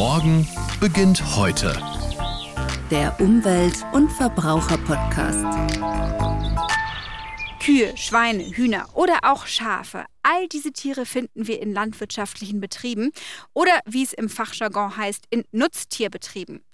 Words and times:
Morgen 0.00 0.48
beginnt 0.80 1.36
heute. 1.36 1.78
Der 2.90 3.14
Umwelt- 3.20 3.84
und 3.92 4.10
Verbraucher-Podcast. 4.10 5.44
Kühe, 7.62 7.94
Schweine, 7.98 8.44
Hühner 8.44 8.88
oder 8.94 9.18
auch 9.24 9.44
Schafe. 9.44 10.06
All 10.22 10.48
diese 10.48 10.72
Tiere 10.72 11.04
finden 11.04 11.46
wir 11.46 11.60
in 11.60 11.74
landwirtschaftlichen 11.74 12.62
Betrieben 12.62 13.10
oder, 13.52 13.78
wie 13.84 14.02
es 14.02 14.14
im 14.14 14.30
Fachjargon 14.30 14.96
heißt, 14.96 15.26
in 15.28 15.44
Nutztierbetrieben. 15.52 16.64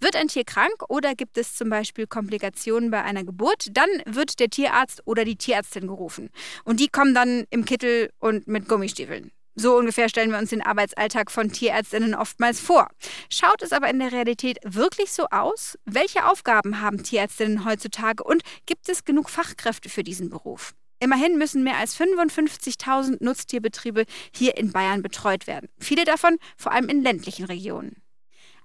Wird 0.00 0.16
ein 0.16 0.26
Tier 0.26 0.42
krank 0.42 0.82
oder 0.88 1.14
gibt 1.14 1.38
es 1.38 1.54
zum 1.54 1.70
Beispiel 1.70 2.08
Komplikationen 2.08 2.90
bei 2.90 3.04
einer 3.04 3.22
Geburt, 3.22 3.68
dann 3.74 3.90
wird 4.06 4.40
der 4.40 4.50
Tierarzt 4.50 5.02
oder 5.04 5.24
die 5.24 5.36
Tierärztin 5.36 5.86
gerufen. 5.86 6.30
Und 6.64 6.80
die 6.80 6.88
kommen 6.88 7.14
dann 7.14 7.44
im 7.50 7.64
Kittel 7.64 8.10
und 8.18 8.48
mit 8.48 8.66
Gummistiefeln. 8.66 9.30
So 9.54 9.76
ungefähr 9.76 10.08
stellen 10.08 10.30
wir 10.30 10.38
uns 10.38 10.50
den 10.50 10.62
Arbeitsalltag 10.62 11.30
von 11.30 11.52
Tierärztinnen 11.52 12.14
oftmals 12.14 12.58
vor. 12.58 12.88
Schaut 13.30 13.62
es 13.62 13.72
aber 13.72 13.90
in 13.90 13.98
der 13.98 14.12
Realität 14.12 14.58
wirklich 14.64 15.12
so 15.12 15.26
aus? 15.30 15.78
Welche 15.84 16.26
Aufgaben 16.26 16.80
haben 16.80 17.02
Tierärztinnen 17.02 17.64
heutzutage 17.64 18.24
und 18.24 18.42
gibt 18.66 18.88
es 18.88 19.04
genug 19.04 19.28
Fachkräfte 19.28 19.90
für 19.90 20.02
diesen 20.02 20.30
Beruf? 20.30 20.72
Immerhin 21.00 21.36
müssen 21.36 21.64
mehr 21.64 21.78
als 21.78 21.98
55.000 21.98 23.22
Nutztierbetriebe 23.22 24.04
hier 24.34 24.56
in 24.56 24.72
Bayern 24.72 25.02
betreut 25.02 25.46
werden. 25.46 25.68
Viele 25.78 26.04
davon 26.04 26.38
vor 26.56 26.72
allem 26.72 26.88
in 26.88 27.02
ländlichen 27.02 27.44
Regionen. 27.44 28.01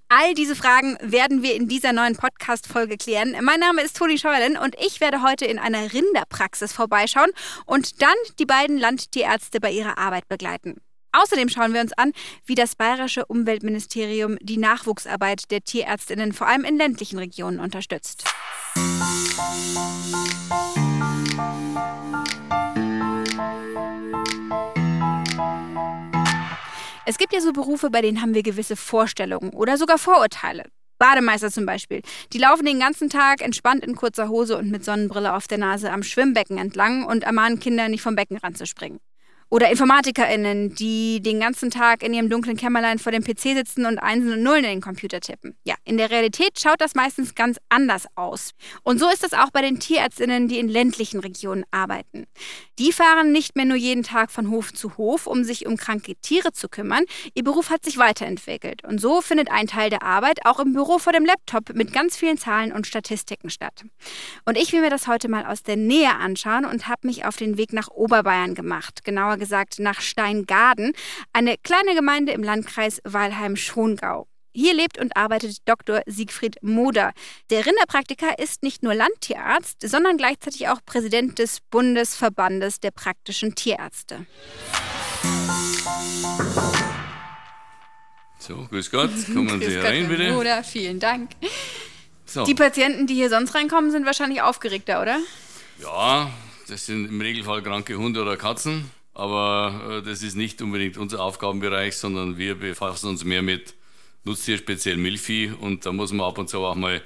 All 0.10 0.34
diese 0.34 0.56
Fragen 0.56 0.98
werden 1.02 1.44
wir 1.44 1.54
in 1.56 1.68
dieser 1.68 1.92
neuen 1.92 2.16
Podcast-Folge 2.16 2.96
klären. 2.96 3.36
Mein 3.42 3.60
Name 3.60 3.82
ist 3.82 3.98
Toni 3.98 4.18
Scheuerlen 4.18 4.56
und 4.56 4.74
ich 4.80 5.02
werde 5.02 5.22
heute 5.22 5.44
in 5.44 5.60
einer 5.60 5.92
Rinderpraxis 5.92 6.72
vorbeischauen 6.72 7.32
und 7.66 8.02
dann 8.02 8.16
die 8.40 8.46
beiden 8.46 8.78
Landtierärzte 8.78 9.60
bei 9.60 9.70
ihrer 9.70 9.98
Arbeit 9.98 10.30
begleiten. 10.30 10.78
Außerdem 11.12 11.50
schauen 11.50 11.74
wir 11.74 11.82
uns 11.82 11.92
an, 11.92 12.14
wie 12.46 12.56
das 12.56 12.76
bayerische 12.76 13.26
Umweltministerium 13.26 14.38
die 14.40 14.58
Nachwuchsarbeit 14.58 15.52
der 15.52 15.62
Tierärztinnen 15.62 16.32
vor 16.32 16.48
allem 16.48 16.64
in 16.64 16.78
ländlichen 16.78 17.20
Regionen 17.20 17.60
unterstützt. 17.60 18.24
Es 27.10 27.18
gibt 27.18 27.32
ja 27.32 27.40
so 27.40 27.54
Berufe, 27.54 27.90
bei 27.90 28.02
denen 28.02 28.22
haben 28.22 28.34
wir 28.34 28.44
gewisse 28.44 28.76
Vorstellungen 28.76 29.52
oder 29.52 29.78
sogar 29.78 29.98
Vorurteile. 29.98 30.66
Bademeister 31.00 31.50
zum 31.50 31.66
Beispiel. 31.66 32.02
Die 32.34 32.38
laufen 32.38 32.66
den 32.66 32.82
ganzen 32.82 33.10
Tag 33.10 33.42
entspannt 33.42 33.86
in 33.86 33.96
kurzer 33.96 34.28
Hose 34.28 34.58
und 34.58 34.70
mit 34.70 34.84
Sonnenbrille 34.84 35.34
auf 35.34 35.48
der 35.48 35.58
Nase 35.58 35.90
am 35.90 36.04
Schwimmbecken 36.04 36.58
entlang 36.58 37.06
und 37.06 37.24
ermahnen 37.24 37.62
Kinder, 37.62 37.88
nicht 37.88 38.02
vom 38.02 38.18
Beckenrand 38.18 38.58
zu 38.58 38.66
springen. 38.66 39.00
Oder 39.50 39.70
InformatikerInnen, 39.70 40.76
die 40.76 41.22
den 41.22 41.40
ganzen 41.40 41.72
Tag 41.72 42.04
in 42.04 42.14
ihrem 42.14 42.30
dunklen 42.30 42.58
Kämmerlein 42.58 43.00
vor 43.00 43.14
dem 43.14 43.24
PC 43.24 43.56
sitzen 43.56 43.86
und 43.86 43.98
Einsen 43.98 44.34
und 44.34 44.44
Nullen 44.44 44.66
in 44.66 44.72
den 44.72 44.82
Computer 44.82 45.22
tippen. 45.22 45.56
Ja, 45.64 45.76
in 45.86 45.98
der 45.98 46.12
Realität 46.12 46.60
schaut 46.60 46.82
das 46.82 46.96
meistens 46.96 47.34
ganz 47.34 47.58
anders 47.70 48.08
aus. 48.16 48.52
Und 48.84 49.00
so 49.00 49.10
ist 49.10 49.24
es 49.24 49.32
auch 49.32 49.50
bei 49.52 49.62
den 49.62 49.80
TierärztInnen, 49.80 50.50
die 50.50 50.60
in 50.60 50.68
ländlichen 50.68 51.22
Regionen 51.22 51.64
arbeiten. 51.72 52.26
Die 52.78 52.92
fahren 52.92 53.32
nicht 53.32 53.56
mehr 53.56 53.64
nur 53.64 53.78
jeden 53.78 54.04
Tag 54.04 54.32
von 54.32 54.52
Hof 54.52 54.74
zu 54.74 54.98
Hof, 54.98 55.28
um 55.28 55.46
sich 55.46 55.66
um 55.66 55.78
kranke 55.78 56.16
Tiere 56.16 56.52
zu 56.52 56.68
kümmern. 56.68 57.06
Ihr 57.34 57.46
Beruf 57.46 57.70
hat 57.70 57.86
sich 57.86 57.98
weiterentwickelt. 57.98 58.84
Und 58.84 59.00
so 59.00 59.22
findet 59.22 59.50
ein 59.50 59.68
Teil 59.68 59.90
der 59.90 60.04
Arbeit 60.04 60.46
auch 60.46 60.60
im 60.60 60.74
Büro 60.74 61.00
vor 61.00 61.14
dem 61.14 61.24
Laptop 61.24 61.74
mit 61.74 61.94
ganz 61.94 62.18
vielen 62.18 62.38
Zahlen 62.38 62.74
und 62.74 62.86
Statistiken 62.86 63.50
statt. 63.50 63.86
Und 64.46 64.58
ich 64.58 64.74
will 64.74 64.82
mir 64.82 64.90
das 64.90 65.08
heute 65.08 65.30
mal 65.30 65.46
aus 65.46 65.64
der 65.64 65.78
Nähe 65.78 66.14
anschauen 66.16 66.66
und 66.66 66.90
habe 66.90 67.08
mich 67.08 67.24
auf 67.24 67.38
den 67.38 67.58
Weg 67.58 67.72
nach 67.72 67.88
Oberbayern 67.88 68.54
gemacht. 68.54 69.06
Genauer 69.06 69.37
gesagt 69.38 69.80
nach 69.80 70.02
Steingaden, 70.02 70.94
eine 71.34 71.56
kleine 71.64 71.96
Gemeinde 71.96 72.32
im 72.32 72.44
Landkreis 72.44 73.00
Weilheim-Schongau. 73.04 74.28
Hier 74.54 74.74
lebt 74.74 74.98
und 74.98 75.16
arbeitet 75.16 75.58
Dr. 75.66 76.02
Siegfried 76.08 76.56
Moder. 76.64 77.12
Der 77.52 77.64
Rinderpraktiker 77.64 78.40
ist 78.40 78.64
nicht 78.64 78.82
nur 78.82 78.96
Landtierarzt, 78.96 79.88
sondern 79.88 80.18
gleichzeitig 80.18 80.68
auch 80.68 80.80
Präsident 80.84 81.38
des 81.38 81.60
Bundesverbandes 81.70 82.80
der 82.80 82.90
praktischen 82.90 83.54
Tierärzte. 83.54 84.26
So, 88.40 88.66
grüß 88.72 88.90
Gott, 88.90 89.12
kommen 89.34 89.62
Sie 89.62 89.78
rein, 89.78 90.08
bitte. 90.08 90.32
Moder, 90.32 90.64
vielen 90.64 91.00
Dank. 91.00 91.30
So. 92.26 92.44
Die 92.46 92.56
Patienten, 92.56 93.06
die 93.06 93.14
hier 93.14 93.30
sonst 93.30 93.54
reinkommen, 93.54 93.92
sind 93.92 94.08
wahrscheinlich 94.08 94.42
aufgeregter, 94.42 95.02
oder? 95.02 95.20
Ja, 95.80 96.32
das 96.68 96.88
sind 96.88 97.08
im 97.10 97.22
Regelfall 97.22 97.62
kranke 97.62 97.96
Hunde 97.96 98.22
oder 98.24 98.38
Katzen. 98.38 98.90
Aber 99.18 99.82
äh, 99.90 100.08
das 100.08 100.22
ist 100.22 100.36
nicht 100.36 100.62
unbedingt 100.62 100.96
unser 100.96 101.22
Aufgabenbereich, 101.22 101.98
sondern 101.98 102.38
wir 102.38 102.54
befassen 102.54 103.10
uns 103.10 103.24
mehr 103.24 103.42
mit 103.42 103.74
Nutztier, 104.26 104.60
speziell 104.60 104.96
Milchvieh. 104.96 105.54
Und 105.60 105.88
da 105.88 105.92
muss 105.92 106.12
man 106.12 106.28
ab 106.28 106.38
und 106.38 106.50
zu 106.50 106.60
auch 106.60 106.76
mal 106.76 107.02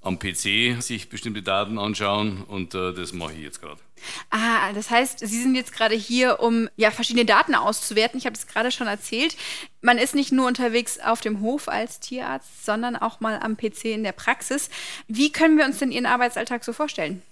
am 0.00 0.18
PC 0.18 0.82
sich 0.82 1.08
bestimmte 1.08 1.40
Daten 1.40 1.78
anschauen 1.78 2.42
und 2.42 2.74
äh, 2.74 2.92
das 2.92 3.12
mache 3.12 3.34
ich 3.34 3.42
jetzt 3.42 3.60
gerade. 3.60 3.80
Ah, 4.30 4.72
das 4.72 4.90
heißt, 4.90 5.20
Sie 5.20 5.40
sind 5.40 5.54
jetzt 5.54 5.72
gerade 5.72 5.94
hier, 5.94 6.40
um 6.40 6.68
ja 6.74 6.90
verschiedene 6.90 7.24
Daten 7.24 7.54
auszuwerten. 7.54 8.18
Ich 8.18 8.26
habe 8.26 8.34
es 8.34 8.48
gerade 8.48 8.72
schon 8.72 8.88
erzählt. 8.88 9.36
Man 9.82 9.98
ist 9.98 10.16
nicht 10.16 10.32
nur 10.32 10.48
unterwegs 10.48 10.98
auf 10.98 11.20
dem 11.20 11.40
Hof 11.42 11.68
als 11.68 12.00
Tierarzt, 12.00 12.64
sondern 12.64 12.96
auch 12.96 13.20
mal 13.20 13.38
am 13.38 13.56
PC 13.56 13.84
in 13.84 14.02
der 14.02 14.10
Praxis. 14.10 14.68
Wie 15.06 15.30
können 15.30 15.56
wir 15.56 15.64
uns 15.64 15.78
denn 15.78 15.92
Ihren 15.92 16.06
Arbeitsalltag 16.06 16.64
so 16.64 16.72
vorstellen? 16.72 17.22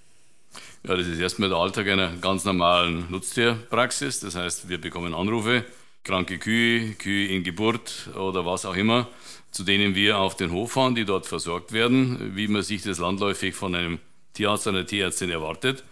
Ja, 0.82 0.96
das 0.96 1.06
ist 1.06 1.20
erstmal 1.20 1.48
der 1.48 1.58
Alltag 1.58 1.88
einer 1.88 2.16
ganz 2.16 2.44
normalen 2.44 3.10
Nutztierpraxis. 3.10 4.20
Das 4.20 4.34
heißt, 4.34 4.68
wir 4.68 4.80
bekommen 4.80 5.14
Anrufe, 5.14 5.64
kranke 6.04 6.38
Kühe, 6.38 6.94
Kühe 6.94 7.28
in 7.28 7.44
Geburt 7.44 8.08
oder 8.16 8.46
was 8.46 8.64
auch 8.64 8.76
immer, 8.76 9.08
zu 9.50 9.64
denen 9.64 9.94
wir 9.94 10.18
auf 10.18 10.36
den 10.36 10.52
Hof 10.52 10.72
fahren, 10.72 10.94
die 10.94 11.04
dort 11.04 11.26
versorgt 11.26 11.72
werden, 11.72 12.34
wie 12.34 12.48
man 12.48 12.62
sich 12.62 12.82
das 12.82 12.98
landläufig 12.98 13.54
von 13.54 13.74
einem 13.74 13.98
Tierarzt 14.32 14.66
oder 14.66 14.78
einer 14.78 14.86
Tierärztin 14.86 15.30
erwartet. 15.30 15.84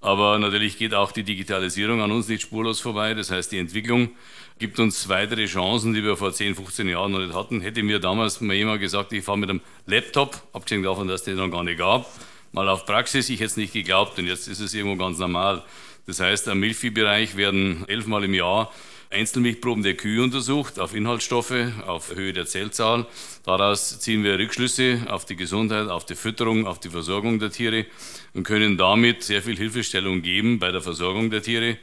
Aber 0.00 0.36
natürlich 0.40 0.78
geht 0.78 0.94
auch 0.94 1.12
die 1.12 1.22
Digitalisierung 1.22 2.02
an 2.02 2.10
uns 2.10 2.26
nicht 2.26 2.42
spurlos 2.42 2.80
vorbei. 2.80 3.14
Das 3.14 3.30
heißt, 3.30 3.52
die 3.52 3.58
Entwicklung 3.58 4.10
gibt 4.58 4.80
uns 4.80 5.08
weitere 5.08 5.46
Chancen, 5.46 5.94
die 5.94 6.02
wir 6.02 6.16
vor 6.16 6.32
10, 6.32 6.56
15 6.56 6.88
Jahren 6.88 7.12
noch 7.12 7.20
nicht 7.20 7.34
hatten. 7.34 7.60
Hätte 7.60 7.84
mir 7.84 8.00
damals 8.00 8.40
mal 8.40 8.54
jemand 8.54 8.80
gesagt, 8.80 9.12
ich 9.12 9.24
fahre 9.24 9.38
mit 9.38 9.50
einem 9.50 9.60
Laptop, 9.86 10.42
abgesehen 10.52 10.82
davon, 10.82 11.06
dass 11.06 11.20
es 11.20 11.24
den 11.26 11.36
noch 11.36 11.48
gar 11.48 11.62
nicht 11.62 11.78
gab, 11.78 12.10
mal 12.52 12.68
auf 12.68 12.86
Praxis. 12.86 13.28
Ich 13.28 13.40
hätte 13.40 13.46
es 13.46 13.56
nicht 13.56 13.72
geglaubt 13.72 14.18
und 14.18 14.26
jetzt 14.26 14.46
ist 14.46 14.60
es 14.60 14.74
irgendwo 14.74 15.02
ganz 15.02 15.18
normal. 15.18 15.62
Das 16.06 16.20
heißt, 16.20 16.48
am 16.48 16.60
Milchviehbereich 16.60 17.36
werden 17.36 17.84
elfmal 17.88 18.24
im 18.24 18.34
Jahr 18.34 18.72
Einzelmilchproben 19.10 19.82
der 19.82 19.94
Kühe 19.94 20.22
untersucht 20.22 20.78
auf 20.78 20.94
Inhaltsstoffe, 20.94 21.54
auf 21.86 22.14
Höhe 22.14 22.32
der 22.32 22.46
Zellzahl. 22.46 23.06
Daraus 23.44 24.00
ziehen 24.00 24.24
wir 24.24 24.38
Rückschlüsse 24.38 25.06
auf 25.08 25.26
die 25.26 25.36
Gesundheit, 25.36 25.88
auf 25.88 26.06
die 26.06 26.14
Fütterung, 26.14 26.66
auf 26.66 26.80
die 26.80 26.88
Versorgung 26.88 27.38
der 27.38 27.50
Tiere 27.50 27.86
und 28.32 28.44
können 28.44 28.78
damit 28.78 29.22
sehr 29.22 29.42
viel 29.42 29.56
Hilfestellung 29.56 30.22
geben 30.22 30.58
bei 30.58 30.72
der 30.72 30.80
Versorgung 30.80 31.30
der 31.30 31.42
Tiere. 31.42 31.76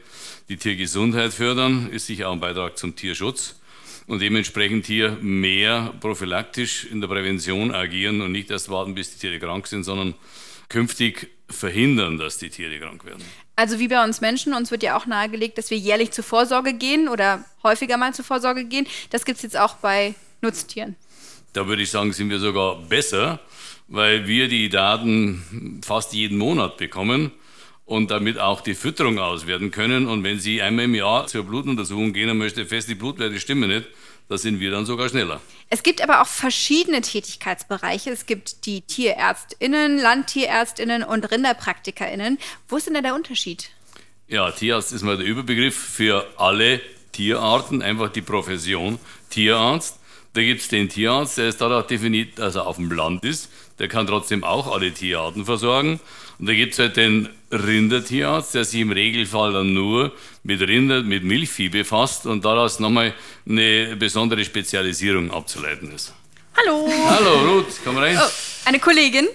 Die 0.49 0.57
Tiergesundheit 0.57 1.33
fördern 1.33 1.89
ist 1.91 2.07
sicher 2.07 2.29
auch 2.29 2.33
ein 2.33 2.39
Beitrag 2.39 2.77
zum 2.77 2.95
Tierschutz 2.95 3.59
und 4.07 4.21
dementsprechend 4.21 4.87
hier 4.87 5.11
mehr 5.21 5.93
prophylaktisch 5.99 6.85
in 6.85 6.99
der 6.99 7.07
Prävention 7.07 7.71
agieren 7.71 8.21
und 8.21 8.31
nicht 8.31 8.49
erst 8.49 8.69
warten, 8.69 8.95
bis 8.95 9.13
die 9.13 9.19
Tiere 9.19 9.39
krank 9.39 9.67
sind, 9.67 9.83
sondern 9.83 10.15
künftig 10.69 11.29
verhindern, 11.49 12.17
dass 12.17 12.37
die 12.37 12.49
Tiere 12.49 12.79
krank 12.79 13.03
werden. 13.05 13.23
Also 13.55 13.79
wie 13.79 13.87
bei 13.87 14.03
uns 14.03 14.21
Menschen, 14.21 14.53
uns 14.53 14.71
wird 14.71 14.83
ja 14.83 14.95
auch 14.95 15.05
nahegelegt, 15.05 15.57
dass 15.57 15.69
wir 15.71 15.77
jährlich 15.77 16.11
zur 16.11 16.23
Vorsorge 16.23 16.73
gehen 16.73 17.09
oder 17.09 17.43
häufiger 17.63 17.97
mal 17.97 18.13
zur 18.13 18.23
Vorsorge 18.23 18.65
gehen. 18.65 18.87
Das 19.09 19.25
gibt 19.25 19.37
es 19.37 19.43
jetzt 19.43 19.57
auch 19.57 19.75
bei 19.75 20.15
Nutztieren. 20.41 20.95
Da 21.53 21.67
würde 21.67 21.81
ich 21.81 21.91
sagen, 21.91 22.13
sind 22.13 22.29
wir 22.29 22.39
sogar 22.39 22.81
besser, 22.83 23.39
weil 23.87 24.27
wir 24.27 24.47
die 24.47 24.69
Daten 24.69 25.81
fast 25.83 26.13
jeden 26.13 26.37
Monat 26.37 26.77
bekommen 26.77 27.31
und 27.85 28.11
damit 28.11 28.37
auch 28.37 28.61
die 28.61 28.75
Fütterung 28.75 29.17
auswerten 29.17 29.71
können. 29.71 30.07
Und 30.07 30.23
wenn 30.23 30.39
Sie 30.39 30.61
einmal 30.61 30.85
im 30.85 30.93
Jahr 30.93 31.25
zur 31.25 31.43
Blutuntersuchung 31.43 32.13
gehen 32.13 32.29
und 32.29 32.37
möchte 32.37 32.65
fest, 32.65 32.87
die 32.87 32.95
Blutwerte 32.95 33.39
stimmen 33.39 33.69
nicht, 33.69 33.87
da 34.29 34.37
sind 34.37 34.59
wir 34.59 34.71
dann 34.71 34.85
sogar 34.85 35.09
schneller. 35.09 35.41
Es 35.69 35.83
gibt 35.83 36.01
aber 36.01 36.21
auch 36.21 36.27
verschiedene 36.27 37.01
Tätigkeitsbereiche. 37.01 38.11
Es 38.11 38.27
gibt 38.27 38.65
die 38.65 38.81
TierärztInnen, 38.81 39.97
LandtierärztInnen 39.97 41.03
und 41.03 41.29
RinderpraktikerInnen. 41.29 42.37
Wo 42.67 42.77
ist 42.77 42.87
denn 42.87 42.93
da 42.93 43.01
der 43.01 43.15
Unterschied? 43.15 43.71
Ja, 44.27 44.51
Tierarzt 44.51 44.93
ist 44.93 45.01
mal 45.01 45.17
der 45.17 45.25
Überbegriff 45.25 45.75
für 45.75 46.27
alle 46.37 46.79
Tierarten, 47.11 47.81
einfach 47.81 48.09
die 48.09 48.21
Profession 48.21 48.99
Tierarzt. 49.31 49.97
Da 50.33 50.41
gibt 50.41 50.61
es 50.61 50.67
den 50.67 50.89
Tierarzt, 50.89 51.39
der 51.39 51.49
ist 51.49 51.59
dadurch 51.59 51.87
definiert, 51.87 52.37
dass 52.37 52.55
er 52.55 52.67
auf 52.67 52.75
dem 52.75 52.91
Land 52.91 53.23
ist. 53.25 53.49
Der 53.79 53.87
kann 53.87 54.05
trotzdem 54.07 54.43
auch 54.43 54.71
alle 54.71 54.91
Tierarten 54.93 55.45
versorgen. 55.45 55.99
Und 56.37 56.47
da 56.47 56.53
gibt 56.53 56.73
es 56.73 56.79
halt 56.79 56.97
den 56.97 57.29
Rindertierarzt, 57.51 58.55
der 58.55 58.63
sich 58.63 58.81
im 58.81 58.91
Regelfall 58.91 59.53
dann 59.53 59.73
nur 59.73 60.13
mit 60.43 60.61
Rinder, 60.61 61.01
mit 61.01 61.23
Milchvieh 61.23 61.69
befasst 61.69 62.25
und 62.25 62.45
daraus 62.45 62.79
nochmal 62.79 63.13
eine 63.47 63.95
besondere 63.95 64.43
Spezialisierung 64.45 65.31
abzuleiten 65.31 65.91
ist. 65.91 66.13
Hallo. 66.57 66.89
Hallo 67.09 67.55
Ruth, 67.57 67.67
komm 67.83 67.97
rein. 67.97 68.17
Oh, 68.21 68.29
eine 68.65 68.79
Kollegin. 68.79 69.27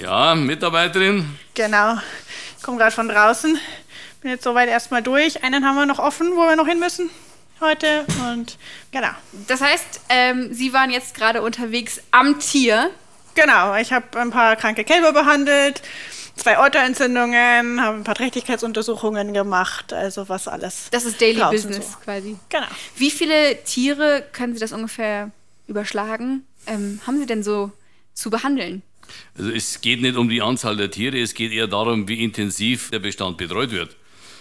Ja, 0.00 0.34
Mitarbeiterin. 0.34 1.26
Genau, 1.54 1.98
ich 2.56 2.62
komme 2.62 2.78
gerade 2.78 2.94
von 2.94 3.08
draußen. 3.08 3.58
Bin 4.22 4.30
jetzt 4.30 4.44
soweit 4.44 4.68
erstmal 4.68 5.02
durch. 5.02 5.42
Einen 5.44 5.64
haben 5.64 5.76
wir 5.76 5.86
noch 5.86 5.98
offen, 5.98 6.32
wo 6.36 6.40
wir 6.40 6.56
noch 6.56 6.66
hin 6.66 6.78
müssen. 6.78 7.10
heute 7.60 8.06
und 8.32 8.58
genau. 8.92 9.10
Das 9.46 9.60
heißt, 9.60 10.00
ähm, 10.08 10.52
Sie 10.52 10.72
waren 10.72 10.90
jetzt 10.90 11.14
gerade 11.14 11.42
unterwegs 11.42 12.00
am 12.10 12.38
Tier. 12.40 12.90
Genau, 13.34 13.76
ich 13.76 13.92
habe 13.92 14.18
ein 14.18 14.30
paar 14.30 14.56
kranke 14.56 14.84
Kälber 14.84 15.12
behandelt, 15.12 15.82
zwei 16.36 16.58
Euterentzündungen, 16.58 17.80
habe 17.80 17.98
ein 17.98 18.04
paar 18.04 18.14
Trächtigkeitsuntersuchungen 18.14 19.32
gemacht, 19.32 19.92
also 19.92 20.28
was 20.28 20.48
alles. 20.48 20.88
Das 20.90 21.04
ist 21.04 21.20
Daily 21.20 21.40
Business 21.50 21.92
so. 21.92 21.98
quasi. 22.04 22.36
Genau. 22.48 22.66
Wie 22.96 23.10
viele 23.10 23.62
Tiere 23.64 24.24
können 24.32 24.54
Sie 24.54 24.60
das 24.60 24.72
ungefähr 24.72 25.30
überschlagen? 25.66 26.44
Ähm, 26.66 27.00
haben 27.06 27.18
Sie 27.18 27.26
denn 27.26 27.42
so 27.42 27.72
zu 28.14 28.30
behandeln? 28.30 28.82
Also 29.36 29.50
es 29.50 29.80
geht 29.80 30.02
nicht 30.02 30.16
um 30.16 30.28
die 30.28 30.42
Anzahl 30.42 30.76
der 30.76 30.90
Tiere, 30.90 31.18
es 31.20 31.34
geht 31.34 31.52
eher 31.52 31.66
darum, 31.66 32.08
wie 32.08 32.22
intensiv 32.22 32.90
der 32.90 33.00
Bestand 33.00 33.38
betreut 33.38 33.70
wird. 33.70 33.96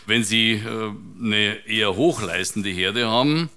Wenn 0.06 0.24
Sie 0.24 0.54
äh, 0.54 0.92
eine 1.22 1.66
eher 1.68 1.96
hochleistende 1.96 2.70
Herde 2.70 3.08
haben, 3.08 3.50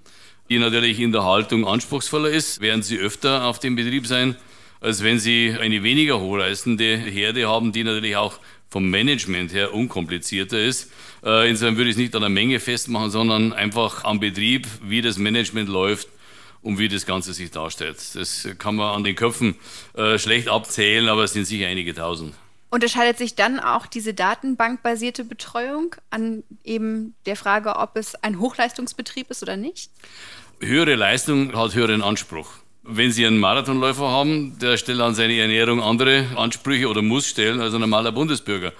die 0.49 0.58
natürlich 0.58 1.00
in 1.00 1.12
der 1.12 1.25
Haltung 1.25 1.67
anspruchsvoller 1.67 2.31
ist, 2.31 2.61
werden 2.61 2.82
Sie 2.82 2.99
öfter 2.99 3.44
auf 3.44 3.58
dem 3.58 3.76
Betrieb 3.76 4.06
sein, 4.06 4.37
als 4.82 5.02
wenn 5.02 5.19
Sie 5.19 5.56
eine 5.58 5.82
weniger 5.82 6.20
hochleistende 6.20 6.96
Herde 6.96 7.49
haben, 7.49 7.73
die 7.73 7.84
natürlich 7.84 8.17
auch 8.17 8.38
vom 8.69 8.90
Management 8.90 9.52
her 9.52 9.73
unkomplizierter 9.73 10.58
ist. 10.58 10.90
Äh, 11.25 11.49
Insofern 11.50 11.76
würde 11.76 11.90
ich 11.90 11.96
es 11.96 12.00
nicht 12.00 12.14
an 12.14 12.23
der 12.23 12.31
Menge 12.31 12.58
festmachen, 12.58 13.11
sondern 13.11 13.52
einfach 13.52 14.05
am 14.05 14.19
Betrieb, 14.19 14.67
wie 14.82 15.02
das 15.02 15.19
Management 15.19 15.69
läuft 15.69 16.08
und 16.62 16.79
wie 16.79 16.88
das 16.88 17.06
Ganze 17.06 17.32
sich 17.32 17.50
darstellt. 17.50 17.99
Das 18.14 18.49
kann 18.58 18.76
man 18.76 18.94
an 18.94 19.05
den 19.05 19.14
Köpfen 19.14 19.56
äh, 19.94 20.19
schlecht 20.19 20.49
abzählen, 20.49 21.08
aber 21.08 21.25
es 21.25 21.32
sind 21.32 21.44
sicher 21.44 21.69
einige 21.69 21.94
tausend. 21.94 22.34
Unterscheidet 22.70 23.19
sich 23.19 23.34
dann 23.34 23.61
auch 23.61 23.87
diese 23.87 24.14
datenbankbasierte 24.14 25.25
Betreuung 25.25 25.94
an 26.08 26.43
eben 26.64 27.14
der 27.26 27.37
Frage, 27.37 27.76
ob 27.76 27.96
es 27.96 28.14
ein 28.17 28.40
Hochleistungsbetrieb 28.40 29.31
ist 29.31 29.43
oder 29.43 29.58
nicht? 29.58 29.90
Höhere 30.61 30.94
Leistung 30.94 31.55
hat 31.55 31.75
höheren 31.75 32.02
Anspruch. 32.02 32.62
Wenn 32.84 33.12
Sie 33.12 33.25
einen 33.25 33.38
Marathonläufer 33.38 34.08
haben, 34.08 34.58
der 34.58 34.76
stellt 34.76 35.00
an 35.00 35.14
seine 35.14 35.38
Ernährung 35.38 35.81
andere 35.81 36.26
Ansprüche 36.34 36.88
oder 36.88 37.00
muss 37.00 37.29
stellen 37.29 37.61
als 37.61 37.75
ein 37.75 37.81
normaler 37.81 38.11
Bundesbürger. 38.11 38.73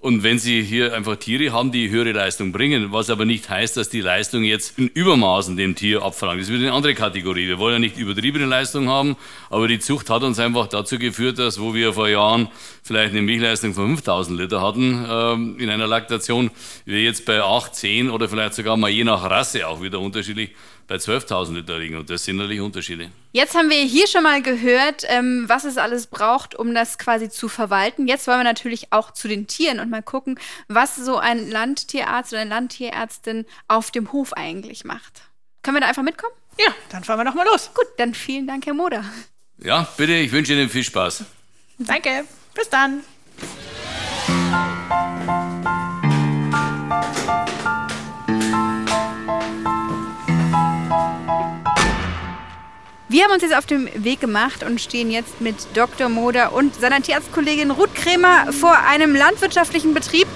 Und 0.00 0.22
wenn 0.22 0.38
Sie 0.38 0.62
hier 0.62 0.94
einfach 0.94 1.16
Tiere 1.16 1.52
haben, 1.52 1.72
die 1.72 1.90
höhere 1.90 2.12
Leistung 2.12 2.52
bringen, 2.52 2.92
was 2.92 3.10
aber 3.10 3.24
nicht 3.24 3.50
heißt, 3.50 3.76
dass 3.76 3.88
die 3.88 4.00
Leistung 4.00 4.44
jetzt 4.44 4.78
in 4.78 4.86
Übermaßen 4.86 5.56
dem 5.56 5.74
Tier 5.74 6.04
abverlangt. 6.04 6.40
Das 6.40 6.48
ist 6.48 6.54
wieder 6.54 6.68
eine 6.68 6.76
andere 6.76 6.94
Kategorie. 6.94 7.48
Wir 7.48 7.58
wollen 7.58 7.72
ja 7.72 7.78
nicht 7.80 7.98
übertriebene 7.98 8.46
Leistung 8.46 8.88
haben, 8.88 9.16
aber 9.50 9.66
die 9.66 9.80
Zucht 9.80 10.08
hat 10.08 10.22
uns 10.22 10.38
einfach 10.38 10.68
dazu 10.68 11.00
geführt, 11.00 11.40
dass 11.40 11.60
wo 11.60 11.74
wir 11.74 11.92
vor 11.94 12.08
Jahren 12.08 12.46
vielleicht 12.84 13.10
eine 13.10 13.22
Milchleistung 13.22 13.74
von 13.74 13.88
5000 13.88 14.38
Liter 14.38 14.62
hatten 14.62 15.04
ähm, 15.10 15.58
in 15.58 15.68
einer 15.68 15.88
Laktation, 15.88 16.52
wir 16.84 17.02
jetzt 17.02 17.26
bei 17.26 17.42
8, 17.42 17.74
10 17.74 18.10
oder 18.10 18.28
vielleicht 18.28 18.54
sogar 18.54 18.76
mal 18.76 18.90
je 18.90 19.02
nach 19.02 19.28
Rasse 19.28 19.66
auch 19.66 19.82
wieder 19.82 19.98
unterschiedlich 19.98 20.50
bei 20.86 20.94
12.000 20.94 21.54
Liter 21.54 21.76
liegen. 21.76 21.96
Und 21.96 22.08
das 22.08 22.24
sind 22.24 22.36
natürlich 22.36 22.60
Unterschiede. 22.60 23.10
Jetzt 23.32 23.54
haben 23.54 23.68
wir 23.68 23.82
hier 23.82 24.06
schon 24.06 24.22
mal 24.22 24.40
gehört, 24.40 25.04
ähm, 25.06 25.44
was 25.48 25.64
es 25.64 25.76
alles 25.76 26.06
braucht, 26.06 26.54
um 26.54 26.74
das 26.74 26.98
quasi 26.98 27.28
zu 27.28 27.48
verwalten. 27.48 28.06
Jetzt 28.06 28.26
wollen 28.26 28.38
wir 28.38 28.44
natürlich 28.44 28.92
auch 28.92 29.12
zu 29.12 29.28
den 29.28 29.46
Tieren 29.46 29.80
und 29.80 29.90
mal 29.90 30.02
gucken, 30.02 30.40
was 30.68 30.96
so 30.96 31.18
ein 31.18 31.50
Landtierarzt 31.50 32.32
oder 32.32 32.42
eine 32.42 32.50
Landtierärztin 32.50 33.44
auf 33.68 33.90
dem 33.90 34.12
Hof 34.12 34.32
eigentlich 34.32 34.84
macht. 34.84 35.22
Können 35.62 35.76
wir 35.76 35.80
da 35.82 35.88
einfach 35.88 36.02
mitkommen? 36.02 36.32
Ja, 36.58 36.72
dann 36.90 37.04
fahren 37.04 37.18
wir 37.20 37.24
doch 37.24 37.34
mal 37.34 37.46
los. 37.46 37.70
Gut, 37.74 37.86
dann 37.98 38.14
vielen 38.14 38.46
Dank, 38.46 38.64
Herr 38.66 38.74
Moder. 38.74 39.04
Ja, 39.58 39.86
bitte, 39.96 40.14
ich 40.14 40.32
wünsche 40.32 40.54
Ihnen 40.54 40.68
viel 40.68 40.84
Spaß. 40.84 41.24
Danke. 41.78 42.24
Bis 42.54 42.68
dann. 42.68 43.04
Wir 53.10 53.24
haben 53.24 53.32
uns 53.32 53.42
jetzt 53.42 53.56
auf 53.56 53.64
den 53.64 53.88
Weg 54.04 54.20
gemacht 54.20 54.62
und 54.62 54.82
stehen 54.82 55.10
jetzt 55.10 55.40
mit 55.40 55.56
Dr. 55.72 56.10
Moder 56.10 56.52
und 56.52 56.78
seiner 56.78 57.00
Tierarztkollegin 57.00 57.70
Ruth 57.70 57.94
Kremer 57.94 58.52
vor 58.52 58.76
einem 58.86 59.16
landwirtschaftlichen 59.16 59.94
Betrieb. 59.94 60.28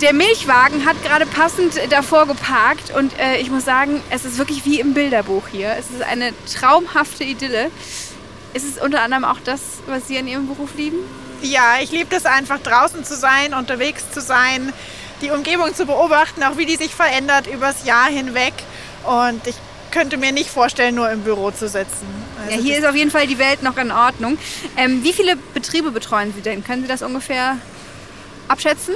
Der 0.00 0.12
Milchwagen 0.12 0.86
hat 0.86 1.02
gerade 1.02 1.26
passend 1.26 1.72
davor 1.90 2.28
geparkt 2.28 2.94
und 2.96 3.18
äh, 3.18 3.38
ich 3.38 3.50
muss 3.50 3.64
sagen, 3.64 4.00
es 4.10 4.24
ist 4.24 4.38
wirklich 4.38 4.64
wie 4.64 4.78
im 4.78 4.94
Bilderbuch 4.94 5.48
hier. 5.48 5.74
Es 5.76 5.90
ist 5.90 6.02
eine 6.02 6.32
traumhafte 6.46 7.24
Idylle. 7.24 7.68
Ist 8.54 8.76
es 8.76 8.80
unter 8.80 9.02
anderem 9.02 9.24
auch 9.24 9.40
das, 9.44 9.60
was 9.88 10.06
Sie 10.06 10.16
an 10.16 10.28
Ihrem 10.28 10.46
Beruf 10.46 10.76
lieben? 10.76 10.98
Ja, 11.42 11.78
ich 11.82 11.90
liebe 11.90 12.10
das 12.10 12.26
einfach 12.26 12.60
draußen 12.60 13.02
zu 13.02 13.16
sein, 13.16 13.54
unterwegs 13.54 14.04
zu 14.12 14.20
sein, 14.20 14.72
die 15.20 15.32
Umgebung 15.32 15.74
zu 15.74 15.84
beobachten, 15.84 16.44
auch 16.44 16.58
wie 16.58 16.66
die 16.66 16.76
sich 16.76 16.94
verändert 16.94 17.48
übers 17.48 17.84
Jahr 17.84 18.06
hinweg. 18.08 18.54
Und 19.04 19.44
ich 19.48 19.56
könnte 19.90 20.16
mir 20.16 20.32
nicht 20.32 20.50
vorstellen, 20.50 20.94
nur 20.94 21.10
im 21.10 21.22
Büro 21.22 21.50
zu 21.50 21.68
sitzen. 21.68 22.06
Also 22.44 22.56
Ja, 22.56 22.62
hier 22.62 22.78
ist 22.78 22.86
auf 22.86 22.94
jeden 22.94 23.10
Fall 23.10 23.26
die 23.26 23.38
Welt 23.38 23.62
noch 23.62 23.76
in 23.76 23.90
Ordnung. 23.90 24.38
Ähm, 24.76 25.02
wie 25.04 25.12
viele 25.12 25.36
Betriebe 25.36 25.90
betreuen 25.90 26.32
Sie 26.34 26.40
denn? 26.40 26.64
Können 26.64 26.82
Sie 26.82 26.88
das 26.88 27.02
ungefähr 27.02 27.56
abschätzen? 28.48 28.94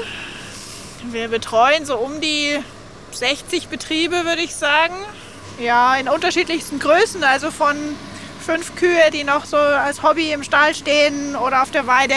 wir 1.12 1.28
betreuen 1.28 1.84
so 1.84 1.96
um 1.96 2.20
die 2.20 2.58
60 3.12 3.68
Betriebe, 3.68 4.24
würde 4.24 4.42
ich 4.42 4.54
sagen. 4.54 4.94
Ja, 5.60 5.96
in 5.96 6.08
unterschiedlichsten 6.08 6.78
Größen, 6.78 7.22
also 7.22 7.50
von 7.50 7.76
fünf 8.44 8.74
Kühe, 8.76 9.10
die 9.12 9.24
noch 9.24 9.44
so 9.44 9.56
als 9.56 10.02
Hobby 10.02 10.32
im 10.32 10.42
Stall 10.42 10.74
stehen 10.74 11.36
oder 11.36 11.62
auf 11.62 11.70
der 11.70 11.86
Weide, 11.86 12.14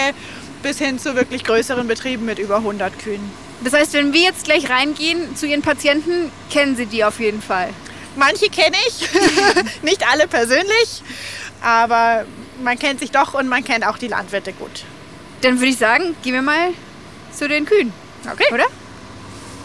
bis 0.64 0.80
hin 0.80 1.00
zu 1.00 1.16
wirklich 1.16 1.44
größeren 1.44 1.88
Betrieben 1.88 2.26
mit 2.26 2.40
über 2.40 2.58
100 2.58 2.98
Kühen. 3.00 3.32
Das 3.64 3.74
heißt, 3.74 3.94
wenn 3.94 4.14
wir 4.14 4.22
jetzt 4.22 4.46
gleich 4.46 4.70
reingehen 4.70 5.36
zu 5.36 5.46
Ihren 5.46 5.62
Patienten, 5.62 6.32
kennen 6.52 6.76
Sie 6.76 6.86
die 6.86 7.04
auf 7.04 7.20
jeden 7.20 7.42
Fall. 7.42 7.70
Manche 8.18 8.50
kenne 8.50 8.76
ich, 8.88 9.08
nicht 9.84 10.06
alle 10.12 10.28
persönlich, 10.28 11.04
aber 11.62 12.26
man 12.64 12.78
kennt 12.80 13.00
sich 13.00 13.12
doch 13.12 13.34
und 13.34 13.48
man 13.48 13.64
kennt 13.64 13.86
auch 13.86 13.98
die 13.98 14.08
Landwirte 14.08 14.54
gut. 14.54 14.84
Dann 15.42 15.60
würde 15.60 15.70
ich 15.70 15.78
sagen, 15.78 16.16
gehen 16.24 16.34
wir 16.34 16.42
mal 16.42 16.70
zu 17.32 17.48
den 17.48 17.66
Kühen. 17.66 17.94
Okay. 18.32 18.54
Oder? 18.54 18.66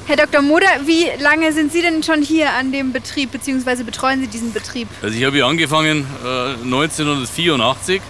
Herr 0.06 0.16
Dr. 0.16 0.42
Moder, 0.42 0.66
wie 0.84 1.06
lange 1.20 1.52
sind 1.52 1.72
Sie 1.72 1.80
denn 1.80 2.02
schon 2.02 2.22
hier 2.22 2.52
an 2.52 2.72
dem 2.72 2.92
Betrieb, 2.92 3.30
beziehungsweise 3.32 3.84
betreuen 3.84 4.20
Sie 4.20 4.26
diesen 4.26 4.52
Betrieb? 4.52 4.88
Also 5.00 5.16
ich 5.16 5.24
habe 5.24 5.36
hier 5.36 5.46
angefangen 5.46 6.06
äh, 6.24 6.54
1984, 6.64 8.02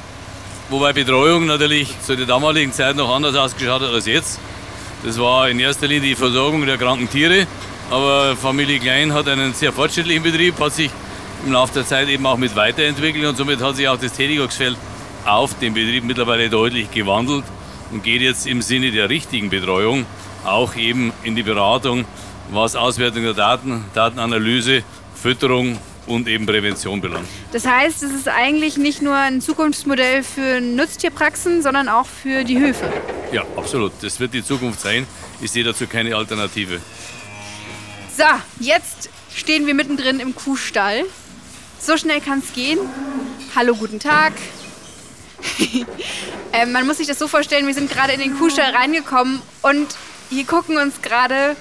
wobei 0.70 0.92
Betreuung 0.92 1.46
natürlich 1.46 1.94
zu 2.00 2.16
der 2.16 2.26
damaligen 2.26 2.72
Zeit 2.72 2.96
noch 2.96 3.14
anders 3.14 3.36
ausgeschaut 3.36 3.82
hat 3.82 3.90
als 3.90 4.06
jetzt. 4.06 4.40
Das 5.04 5.18
war 5.18 5.50
in 5.50 5.60
erster 5.60 5.86
Linie 5.86 6.08
die 6.10 6.14
Versorgung 6.14 6.64
der 6.64 6.78
kranken 6.78 7.10
Tiere, 7.10 7.46
aber 7.90 8.36
Familie 8.36 8.78
Klein 8.78 9.12
hat 9.12 9.28
einen 9.28 9.54
sehr 9.54 9.72
fortschrittlichen 9.72 10.22
Betrieb, 10.22 10.58
hat 10.58 10.72
sich 10.72 10.90
im 11.44 11.52
Laufe 11.52 11.74
der 11.74 11.86
Zeit 11.86 12.08
eben 12.08 12.24
auch 12.26 12.36
mit 12.36 12.54
weiterentwickelt 12.54 13.24
und 13.26 13.36
somit 13.36 13.60
hat 13.60 13.76
sich 13.76 13.88
auch 13.88 13.98
das 13.98 14.12
Tätigungsfeld 14.12 14.76
auf 15.24 15.58
dem 15.58 15.74
Betrieb 15.74 16.04
mittlerweile 16.04 16.48
deutlich 16.48 16.90
gewandelt 16.90 17.44
und 17.90 18.02
geht 18.02 18.22
jetzt 18.22 18.46
im 18.46 18.62
Sinne 18.62 18.90
der 18.90 19.08
richtigen 19.08 19.50
Betreuung 19.50 20.06
auch 20.44 20.74
eben 20.76 21.12
in 21.22 21.36
die 21.36 21.42
Beratung, 21.42 22.04
was 22.50 22.76
Auswertung 22.76 23.22
der 23.22 23.34
Daten, 23.34 23.84
Datenanalyse, 23.94 24.82
Fütterung 25.14 25.78
und 26.06 26.26
eben 26.26 26.46
Prävention 26.46 27.00
belangt. 27.00 27.28
Das 27.52 27.66
heißt, 27.66 28.02
es 28.02 28.12
ist 28.12 28.28
eigentlich 28.28 28.76
nicht 28.76 29.02
nur 29.02 29.14
ein 29.14 29.40
Zukunftsmodell 29.40 30.22
für 30.22 30.60
Nutztierpraxen, 30.60 31.62
sondern 31.62 31.88
auch 31.88 32.06
für 32.06 32.44
die 32.44 32.58
Höfe. 32.58 32.92
Ja, 33.30 33.44
absolut. 33.56 33.92
Das 34.00 34.18
wird 34.18 34.34
die 34.34 34.44
Zukunft 34.44 34.80
sein. 34.80 35.06
Ich 35.40 35.52
sehe 35.52 35.64
dazu 35.64 35.86
keine 35.86 36.16
Alternative. 36.16 36.80
So, 38.14 38.24
jetzt 38.60 39.08
stehen 39.34 39.66
wir 39.66 39.72
mittendrin 39.72 40.20
im 40.20 40.34
Kuhstall. 40.34 41.04
So 41.80 41.96
schnell 41.96 42.20
kann 42.20 42.40
es 42.40 42.52
gehen. 42.52 42.78
Hallo, 43.56 43.74
guten 43.74 44.00
Tag. 44.00 44.34
ähm, 46.52 46.72
man 46.72 46.86
muss 46.86 46.98
sich 46.98 47.06
das 47.06 47.18
so 47.18 47.26
vorstellen, 47.26 47.66
wir 47.66 47.72
sind 47.72 47.90
gerade 47.90 48.12
in 48.12 48.20
den 48.20 48.38
Kuhstall 48.38 48.74
reingekommen 48.74 49.40
und 49.62 49.96
hier 50.28 50.44
gucken 50.44 50.76
uns 50.76 51.00
gerade 51.00 51.56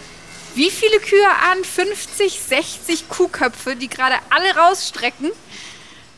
wie 0.53 0.69
viele 0.69 0.99
Kühe 0.99 1.29
an? 1.49 1.63
50, 1.63 2.37
60 2.37 3.07
Kuhköpfe, 3.07 3.77
die 3.77 3.87
gerade 3.87 4.15
alle 4.29 4.53
rausstrecken 4.57 5.31